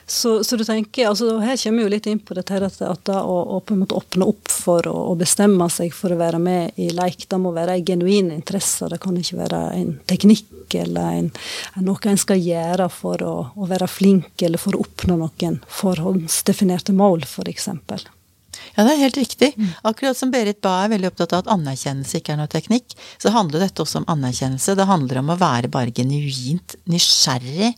Så, 0.09 0.43
så, 0.43 0.57
du 0.57 0.63
tenker, 0.65 1.05
altså 1.05 1.37
Her 1.37 1.55
kommer 1.55 1.77
vi 1.77 1.83
jo 1.83 1.89
litt 1.93 2.07
inn 2.09 2.19
på 2.19 2.33
dette 2.33 2.55
her 2.55 2.63
at, 2.65 2.79
at 2.81 3.03
da 3.05 3.19
å, 3.21 3.35
å, 3.45 3.59
på 3.61 3.75
en 3.75 3.83
måte 3.83 3.93
åpne 3.93 4.25
opp 4.25 4.49
for 4.49 4.87
å, 4.89 4.95
å, 5.11 5.13
bestemme 5.15 5.67
seg 5.69 5.93
for 5.93 6.09
å 6.09 6.17
være 6.17 6.39
med 6.41 6.79
i 6.81 6.89
leik, 6.89 7.27
det 7.29 7.37
må 7.37 7.51
være 7.53 7.75
en 7.77 7.85
genuin 7.85 8.31
interesse. 8.33 8.89
Det 8.89 8.97
kan 9.03 9.13
ikke 9.13 9.37
være 9.37 9.59
en 9.77 9.91
teknikk 10.09 10.73
eller 10.81 11.19
en, 11.19 11.29
noe 11.85 12.09
en 12.09 12.17
skal 12.17 12.41
gjøre 12.41 12.89
for 12.89 13.21
å, 13.21 13.35
å 13.53 13.69
være 13.69 13.85
flink 13.85 14.41
eller 14.41 14.57
for 14.57 14.73
å 14.73 14.81
oppnå 14.81 15.19
noen 15.21 15.61
forhåndsdefinerte 15.77 16.97
mål, 16.97 17.27
f.eks. 17.29 17.69
For 17.69 18.18
ja, 18.79 18.85
det 18.87 18.93
er 18.93 19.01
helt 19.03 19.17
riktig. 19.19 19.49
Akkurat 19.83 20.15
som 20.15 20.29
Berit 20.31 20.61
Bae 20.63 20.85
er 20.85 20.93
veldig 20.93 21.09
opptatt 21.11 21.33
av 21.35 21.41
at 21.43 21.49
anerkjennelse 21.51 22.21
ikke 22.21 22.31
er 22.31 22.39
noe 22.39 22.51
teknikk, 22.51 22.93
så 23.19 23.33
handler 23.35 23.65
dette 23.65 23.83
også 23.83 23.99
om 23.99 24.07
anerkjennelse. 24.13 24.77
Det 24.79 24.87
handler 24.87 25.19
om 25.19 25.33
å 25.33 25.39
være 25.41 25.71
bare 25.73 25.91
genuint 25.95 26.77
nysgjerrig, 26.87 27.73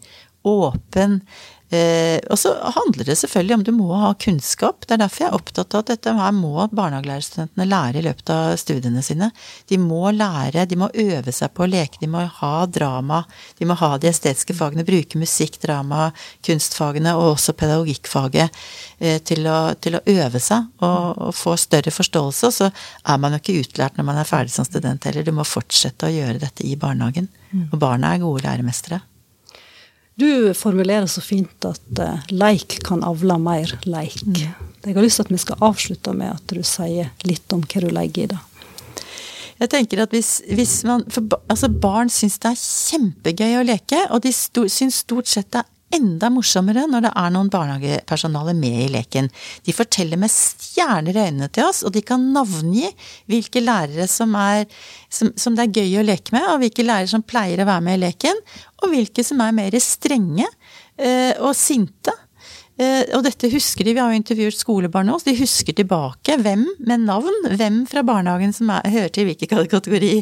åpen, 0.45 1.23
og 1.71 2.39
så 2.39 2.51
handler 2.75 3.07
det 3.07 3.15
selvfølgelig 3.19 3.55
om 3.55 3.63
du 3.63 3.71
må 3.75 3.95
ha 3.95 4.11
kunnskap. 4.19 4.83
Det 4.85 4.95
er 4.95 5.03
derfor 5.05 5.23
jeg 5.23 5.29
er 5.31 5.37
opptatt 5.37 5.75
av 5.75 5.83
at 5.83 5.91
dette 5.93 6.13
her 6.17 6.33
må 6.35 6.65
barnehagelærerstudentene 6.67 7.67
lære 7.69 8.01
i 8.01 8.05
løpet 8.05 8.31
av 8.33 8.55
studiene 8.59 9.03
sine. 9.05 9.29
De 9.71 9.79
må 9.79 10.11
lære, 10.11 10.65
de 10.67 10.79
må 10.79 10.89
øve 10.91 11.31
seg 11.35 11.53
på 11.55 11.63
å 11.63 11.69
leke, 11.71 12.01
de 12.01 12.09
må 12.11 12.25
ha 12.41 12.53
drama. 12.67 13.21
De 13.59 13.67
må 13.69 13.77
ha 13.79 13.93
de 14.01 14.09
estetiske 14.11 14.55
fagene, 14.57 14.85
bruke 14.87 15.19
musikk, 15.21 15.59
drama, 15.63 16.09
kunstfagene 16.45 17.15
og 17.19 17.35
også 17.35 17.55
pedagogikkfaget 17.59 18.61
eh, 18.99 19.19
til, 19.27 19.47
å, 19.47 19.59
til, 19.79 19.99
å, 19.99 20.03
øve 20.11 20.41
seg 20.43 20.67
og, 20.83 21.21
og, 21.27 21.35
få 21.37 21.55
større 21.59 21.93
forståelse. 21.93 22.49
Og 22.49 22.57
så 22.57 22.71
er 22.71 23.21
man 23.21 23.35
jo 23.35 23.41
ikke 23.43 23.59
utlært 23.63 23.99
når 23.99 24.09
man 24.11 24.21
er 24.21 24.29
ferdig 24.29 24.55
som 24.55 24.67
student 24.67 25.07
heller. 25.07 25.27
Du 25.27 25.35
må 25.35 25.47
fortsette 25.47 26.09
å 26.09 26.13
gjøre 26.13 26.41
dette 26.43 26.67
i 26.67 26.75
barnehagen. 26.79 27.31
Mm. 27.51 27.69
Og 27.71 27.79
barna 27.79 28.15
er 28.15 28.23
gode 28.23 28.45
læremestere. 28.47 29.01
Du 30.21 30.53
formulerer 30.53 31.07
så 31.09 31.21
fint 31.23 31.65
at 31.65 31.99
uh, 31.99 32.29
leik 32.29 32.77
kan 32.85 33.01
avle 33.07 33.39
mer 33.41 33.73
leik. 33.89 34.21
Mm. 34.27 34.69
Jeg 34.85 34.95
har 34.95 35.05
lyst 35.05 35.17
til 35.17 35.25
at 35.25 35.33
vi 35.33 35.41
skal 35.41 35.65
avslutte 35.65 36.13
med 36.17 36.35
at 36.35 36.53
du 36.53 36.61
sier 36.65 37.09
litt 37.25 37.53
om 37.55 37.63
hva 37.65 37.81
du 37.81 37.89
legger 37.89 38.27
i 38.27 38.31
det. 38.35 38.39
Jeg 39.61 39.69
tenker 39.69 40.01
at 40.01 40.13
hvis, 40.13 40.39
hvis 40.49 40.79
man, 40.89 41.03
for, 41.13 41.37
altså 41.49 41.69
Barn 41.69 42.09
syns 42.09 42.39
det 42.41 42.49
er 42.49 42.61
kjempegøy 42.61 43.59
å 43.59 43.65
leke, 43.65 43.99
og 44.09 44.23
de 44.25 44.31
sto, 44.33 44.65
syns 44.69 45.03
stort 45.03 45.29
sett 45.29 45.51
det 45.53 45.61
er 45.61 45.69
enda 45.95 46.29
morsommere 46.33 46.85
når 46.89 47.05
det 47.05 47.11
er 47.21 47.33
noen 47.33 47.51
barnehagepersonale 47.51 48.55
med 48.57 48.77
i 48.85 48.89
leken. 48.93 49.29
De 49.65 49.75
forteller 49.75 50.19
med 50.21 50.31
stjerner 50.33 51.17
i 51.17 51.25
øynene 51.27 51.49
til 51.53 51.67
oss, 51.67 51.83
og 51.87 51.93
de 51.95 52.03
kan 52.05 52.23
navngi 52.35 52.87
hvilke 53.31 53.63
lærere 53.63 54.07
som, 54.11 54.35
er, 54.39 54.65
som, 55.11 55.33
som, 55.35 55.57
det 55.57 55.67
er 55.67 55.81
gøy 55.81 56.01
å 56.01 56.07
leke 56.07 56.35
med, 56.35 56.47
og 56.53 56.61
hvilke 56.63 56.85
lærere 56.87 57.11
som 57.11 57.25
pleier 57.25 57.63
å 57.63 57.69
være 57.69 57.85
med 57.87 57.99
i 57.99 58.03
leken, 58.05 58.43
og 58.81 58.93
hvilke 58.93 59.25
som 59.25 59.43
er 59.43 59.55
mer 59.55 59.77
strenge 59.83 60.47
eh, 60.97 61.33
og 61.39 61.53
sinte. 61.57 62.15
Eh, 62.81 63.03
og 63.13 63.21
dette 63.25 63.49
husker 63.51 63.85
de, 63.85 63.93
vi 63.93 64.01
har 64.01 64.09
jo 64.09 64.17
intervjuet 64.17 64.57
skolebarn 64.57 65.09
nå, 65.11 65.19
de 65.21 65.35
husker 65.37 65.75
tilbake 65.77 66.37
hvem 66.41 66.63
med 66.87 67.03
navn, 67.05 67.35
hvem 67.59 67.83
fra 67.89 68.01
barnehagen 68.05 68.53
som 68.55 68.71
er, 68.73 68.87
hører 68.89 69.11
til 69.13 69.27
hvilken 69.27 69.67
kategori. 69.69 70.13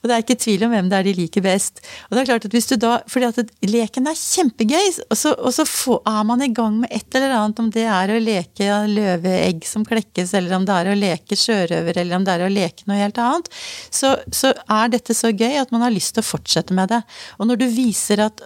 Og 0.00 0.08
det 0.08 0.14
er 0.14 0.24
ikke 0.24 0.38
tvil 0.40 0.64
om 0.64 0.72
hvem 0.72 0.88
det 0.88 0.98
er 0.98 1.08
de 1.08 1.14
liker 1.18 1.44
best. 1.44 1.82
Og 2.08 2.16
det 2.16 2.22
er 2.22 2.30
klart 2.30 2.46
at 2.48 2.56
hvis 2.56 2.70
du 2.70 2.76
da, 2.80 2.94
fordi 3.10 3.28
at 3.28 3.52
leken 3.68 4.08
er 4.08 4.16
kjempegøy, 4.16 4.88
og 5.08 5.20
så, 5.20 5.34
og 5.36 5.52
så 5.56 5.66
får, 5.68 6.00
er 6.08 6.24
man 6.30 6.44
i 6.46 6.50
gang 6.54 6.78
med 6.80 6.94
et 6.96 7.18
eller 7.18 7.34
annet, 7.36 7.60
om 7.60 7.68
det 7.74 7.84
er 7.84 8.14
å 8.14 8.20
leke 8.22 8.80
løveegg 8.94 9.68
som 9.68 9.84
klekkes, 9.88 10.32
eller 10.38 10.56
om 10.56 10.64
det 10.68 10.78
er 10.78 10.92
å 10.92 10.96
leke 10.96 11.36
sjørøver, 11.38 12.00
eller 12.00 12.20
om 12.20 12.24
det 12.24 12.36
er 12.38 12.46
å 12.46 12.50
leke 12.52 12.88
noe 12.88 13.02
helt 13.02 13.20
annet, 13.20 13.52
så, 13.92 14.14
så 14.32 14.54
er 14.54 14.94
dette 14.94 15.16
så 15.16 15.34
gøy 15.34 15.60
at 15.60 15.74
man 15.74 15.84
har 15.84 15.92
lyst 15.92 16.16
til 16.16 16.24
å 16.24 16.30
fortsette 16.30 16.76
med 16.76 16.88
det. 16.94 17.02
Og 17.36 17.50
når 17.50 17.60
du 17.60 17.68
viser 17.74 18.24
at, 18.24 18.40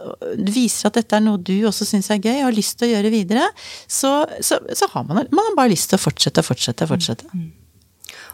viser 0.51 0.91
at 0.91 0.99
dette 0.99 1.19
er 1.19 1.25
noe 1.25 1.39
du 1.39 1.55
også 1.69 1.87
syns 1.87 2.11
er 2.11 2.23
gøy, 2.23 2.41
og 2.41 2.49
har 2.51 2.59
lyst 2.59 2.81
til 2.81 2.91
å 2.91 2.95
gjøre 2.97 3.15
videre, 3.15 3.52
så, 3.87 4.13
så, 4.41 4.61
så 4.75 4.89
har 4.95 5.05
man, 5.09 5.25
man 5.31 5.51
har 5.51 5.59
bare 5.59 5.75
lyst 5.75 5.91
til 5.93 6.01
å 6.01 6.05
fortsette, 6.05 6.45
fortsette, 6.47 6.89
fortsette. 6.91 7.29
Mm. 7.33 7.51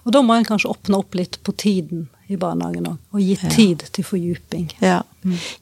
Og 0.07 0.15
da 0.15 0.23
må 0.25 0.37
en 0.39 0.47
kanskje 0.47 0.71
åpne 0.71 1.01
opp 1.03 1.17
litt 1.19 1.41
på 1.45 1.53
tiden 1.59 2.07
i 2.29 2.37
barnehagen 2.41 2.87
òg, 2.91 2.97
og 3.17 3.25
gi 3.25 3.35
tid 3.49 3.83
til 3.95 4.05
fordyping. 4.05 4.69
Ja. 4.85 5.01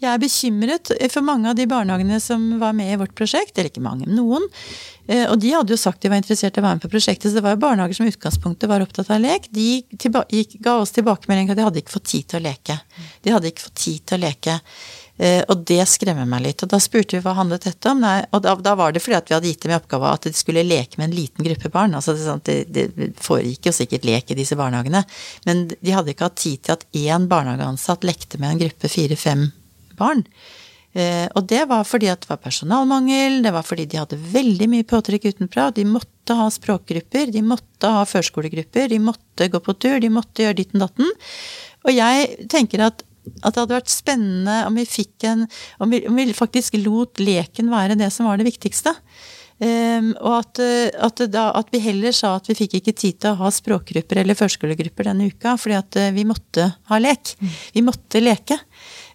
Jeg 0.02 0.08
er 0.10 0.18
bekymret 0.22 0.90
for 1.12 1.24
mange 1.26 1.50
av 1.50 1.58
de 1.58 1.66
barnehagene 1.70 2.18
som 2.22 2.42
var 2.60 2.74
med 2.76 2.90
i 2.90 2.98
vårt 2.98 3.14
prosjekt, 3.18 3.54
eller 3.54 3.70
ikke 3.70 3.84
mange, 3.84 4.08
noen. 4.10 4.46
Eh, 5.06 5.24
og 5.30 5.38
de 5.42 5.52
hadde 5.54 5.74
jo 5.74 5.78
sagt 5.78 6.02
de 6.02 6.10
var 6.10 6.18
interessert 6.18 6.58
i 6.58 6.62
å 6.62 6.66
være 6.66 6.78
med 6.78 6.84
på 6.86 6.90
prosjektet, 6.90 7.30
så 7.30 7.38
det 7.38 7.44
var 7.46 7.54
jo 7.54 7.62
barnehager 7.62 7.98
som 7.98 8.08
i 8.08 8.12
utgangspunktet 8.12 8.70
var 8.70 8.82
opptatt 8.82 9.12
av 9.14 9.22
lek. 9.22 9.46
De 9.54 9.68
gikk, 9.78 10.58
ga 10.62 10.76
oss 10.82 10.94
tilbakemelding 10.96 11.54
at 11.54 11.60
de 11.60 11.66
hadde 11.68 11.82
ikke 11.82 11.94
fått 11.94 12.10
tid 12.10 12.30
til 12.32 12.40
å 12.42 12.46
leke. 12.48 12.78
De 13.22 13.34
hadde 13.34 13.52
ikke 13.52 13.68
fått 13.68 13.82
tid 13.86 14.06
til 14.06 14.18
å 14.18 14.24
leke. 14.26 14.58
Eh, 15.16 15.40
og 15.48 15.62
det 15.68 15.80
skremmer 15.88 16.28
meg 16.28 16.44
litt. 16.44 16.64
Og 16.64 16.70
da 16.72 16.80
spurte 16.82 17.16
vi 17.16 17.24
hva 17.24 17.36
handlet 17.38 17.64
dette 17.68 17.92
om. 17.92 18.02
Nei, 18.04 18.18
og 18.36 18.42
da, 18.44 18.52
da, 18.60 18.74
var 18.78 18.92
det 18.92 19.02
fordi 19.04 19.16
at 19.18 19.30
vi 19.30 19.36
hadde 19.36 19.52
gitt 19.52 19.64
dem 19.64 19.72
i 19.72 19.78
oppgave 19.78 20.12
at 20.12 20.28
de 20.28 20.34
skulle 20.36 20.66
leke 20.66 21.00
med 21.00 21.10
en 21.10 21.16
liten 21.16 21.46
gruppe 21.46 21.72
barn. 21.72 21.96
Altså 21.96 22.16
det, 22.16 22.26
sånn 22.26 22.44
det, 22.48 22.58
det 22.74 23.08
foregikk 23.22 23.70
jo 23.70 23.76
sikkert 23.78 24.06
lek 24.08 24.30
i 24.32 24.38
disse 24.38 24.58
barnehagene. 24.58 25.06
Men 25.48 25.66
de 25.72 25.96
hadde 25.96 26.12
ikke 26.12 26.28
hatt 26.28 26.38
tid 26.42 26.66
til 26.66 26.76
at 26.76 26.86
én 26.92 27.30
barnehageansatt 27.30 28.04
lekte 28.06 28.42
med 28.42 28.54
en 28.54 28.62
gruppe 28.66 28.92
fire-fem 28.92 29.48
barn. 29.96 30.26
Eh, 30.96 31.26
og 31.36 31.44
det 31.48 31.64
var 31.68 31.84
fordi 31.84 32.08
at 32.08 32.22
det 32.24 32.30
var 32.30 32.40
personalmangel, 32.40 33.42
det 33.44 33.52
var 33.52 33.64
fordi 33.66 33.84
de 33.88 34.00
hadde 34.00 34.20
veldig 34.20 34.68
mye 34.72 34.86
påtrykk 34.88 35.30
utenfra. 35.32 35.70
De 35.76 35.84
måtte 35.88 36.36
ha 36.36 36.46
språkgrupper, 36.52 37.32
de 37.32 37.42
måtte 37.44 37.90
ha 37.92 38.04
førskolegrupper, 38.08 38.88
de 38.92 39.00
måtte 39.04 39.48
gå 39.52 39.60
på 39.64 39.76
tur, 39.80 39.98
de 40.00 40.12
måtte 40.12 40.44
gjøre 40.44 40.60
ditten 40.60 40.84
datten. 40.84 41.12
Og 41.86 41.92
jeg 41.92 42.48
tenker 42.52 42.84
at 42.88 43.04
at 43.42 43.54
det 43.54 43.62
hadde 43.62 43.78
vært 43.78 43.92
spennende 43.92 44.60
om 44.68 44.76
vi 44.78 44.84
fikk 44.88 45.26
en 45.28 45.46
Om 45.82 45.90
vi, 45.92 46.02
om 46.08 46.18
vi 46.18 46.32
faktisk 46.36 46.76
lot 46.82 47.20
leken 47.20 47.70
være 47.72 47.98
det 47.98 48.10
som 48.14 48.28
var 48.28 48.38
det 48.38 48.46
viktigste. 48.48 48.92
Um, 49.56 50.10
og 50.20 50.34
at, 50.42 50.58
at, 51.00 51.20
da, 51.32 51.46
at, 51.56 51.70
vi 51.72 51.80
heller 51.80 52.12
sa 52.12 52.34
at 52.36 52.48
vi 52.50 52.58
fikk 52.58 52.74
ikke 52.76 52.92
tid 52.92 53.22
til 53.22 53.32
å 53.32 53.38
ha 53.40 53.48
språkgrupper 53.54 54.20
eller 54.20 54.36
førskolegrupper 54.36 55.08
denne 55.08 55.30
uka, 55.32 55.54
fordi 55.56 55.78
at 55.78 55.96
eh, 55.96 56.12
vi 56.12 56.26
måtte 56.28 56.66
ha 56.90 56.98
lek. 57.00 57.32
Mm. 57.40 57.54
Vi 57.78 57.84
måtte 57.86 58.20
leke. 58.20 58.58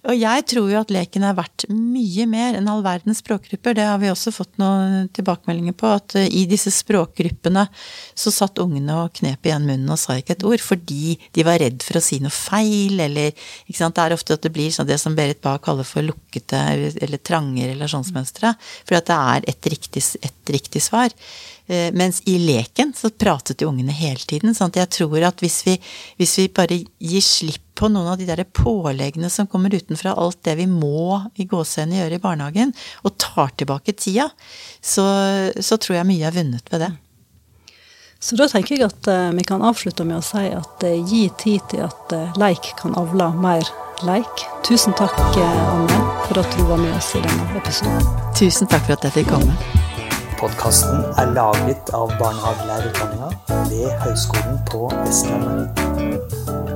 Og 0.09 0.17
jeg 0.17 0.45
tror 0.49 0.69
jo 0.71 0.79
at 0.79 0.91
leken 0.93 1.25
er 1.27 1.35
verdt 1.37 1.67
mye 1.69 2.25
mer 2.29 2.55
enn 2.57 2.69
all 2.71 2.81
verdens 2.81 3.19
språkgrupper. 3.21 3.75
Det 3.77 3.85
har 3.85 3.99
vi 4.01 4.09
også 4.09 4.33
fått 4.33 4.57
noen 4.61 5.11
tilbakemeldinger 5.13 5.75
på, 5.77 5.91
at 5.93 6.15
eh, 6.17 6.25
i 6.41 6.47
disse 6.49 6.73
språkgruppene 6.73 7.67
så 8.17 8.33
satt 8.33 8.61
ungene 8.63 8.97
og 9.03 9.13
knep 9.19 9.45
igjen 9.45 9.67
munnen 9.67 9.93
og 9.93 10.01
sa 10.01 10.17
ikke 10.17 10.39
et 10.39 10.47
ord 10.47 10.65
fordi 10.65 11.19
de 11.37 11.45
var 11.45 11.61
redd 11.61 11.85
for 11.85 11.99
å 11.99 12.03
si 12.03 12.17
noe 12.23 12.33
feil, 12.33 12.97
eller 13.05 13.29
ikke 13.29 13.77
sant? 13.77 13.97
Det 13.97 14.07
er 14.07 14.17
ofte 14.17 14.39
at 14.39 14.47
det 14.47 14.53
blir 14.55 14.73
sånn 14.73 14.89
det 14.89 14.97
som 15.01 15.17
Berit 15.17 15.43
Bae 15.43 15.61
kaller 15.61 15.85
for 15.85 16.05
lukkete 16.07 16.65
eller 16.89 17.21
trange 17.21 17.69
relasjonsmønstre. 17.69 18.55
For 18.89 18.97
at 18.97 19.09
det 19.11 19.21
er 19.37 19.49
et 19.53 19.73
riktig, 19.75 20.05
et 20.25 20.55
riktig 20.57 20.81
svar. 20.81 21.13
Eh, 21.71 21.91
mens 21.93 22.23
i 22.25 22.39
leken 22.41 22.95
så 22.97 23.13
pratet 23.13 23.61
jo 23.61 23.69
ungene 23.69 23.93
hele 23.93 24.25
tiden. 24.25 24.55
sånn 24.57 24.73
at 24.73 24.81
jeg 24.81 24.95
tror 24.97 25.29
at 25.29 25.45
hvis 25.45 25.61
vi, 25.67 25.77
hvis 26.17 26.39
vi 26.41 26.47
bare 26.49 26.81
gir 26.97 27.21
slipp 27.21 27.70
på 27.81 27.89
noen 27.89 28.11
av 28.11 28.19
de 28.19 28.27
der 28.29 28.43
påleggene 28.45 29.29
som 29.33 29.49
kommer 29.49 29.73
utenfra, 29.73 30.13
alt 30.13 30.43
det 30.45 30.57
vi 30.59 30.67
må 30.69 31.21
i 31.41 31.47
gåsehendene 31.49 32.03
gjøre 32.03 32.19
i 32.19 32.23
barnehagen, 32.23 32.73
og 33.01 33.17
tar 33.21 33.55
tilbake 33.57 33.95
tida, 33.97 34.29
så, 34.81 35.05
så, 35.57 35.79
tror 35.81 35.97
jeg 36.01 36.09
mye 36.11 36.27
er 36.29 36.35
vunnet 36.35 36.73
ved 36.73 36.85
det. 36.85 36.91
Så 38.21 38.37
da 38.37 38.45
tenker 38.45 38.77
jeg 38.77 38.85
at 38.85 39.07
uh, 39.09 39.31
vi 39.33 39.45
kan 39.49 39.63
avslutte 39.65 40.05
med 40.05 40.19
å 40.19 40.25
si 40.25 40.43
at 40.53 40.83
uh, 40.85 40.93
gi 41.09 41.23
tid 41.41 41.63
til 41.71 41.87
at 41.87 42.13
uh, 42.13 42.35
leik 42.37 42.75
kan 42.77 42.93
avle 42.99 43.31
mer 43.41 43.65
leik. 44.05 44.45
Tusen 44.67 44.93
takk, 44.97 45.17
Anne, 45.41 46.01
for 46.27 46.43
at 46.43 46.53
du 46.53 46.61
var 46.69 46.77
med 46.81 46.93
oss 46.99 47.15
i 47.17 47.23
denne 47.25 47.49
episoden. 47.57 48.05
Tusen 48.37 48.69
takk 48.69 48.85
for 48.85 48.99
at 48.99 49.09
jeg 49.09 49.23
fikk 49.23 49.33
komme. 49.33 49.57
Podkasten 50.41 51.01
er 51.21 51.33
laget 51.33 51.89
av 51.97 52.13
barnehagelærerutdanninga 52.21 53.33
ved 53.73 53.89
Høgskolen 54.05 54.61
på 54.69 54.87
Vestlandet. 55.01 56.70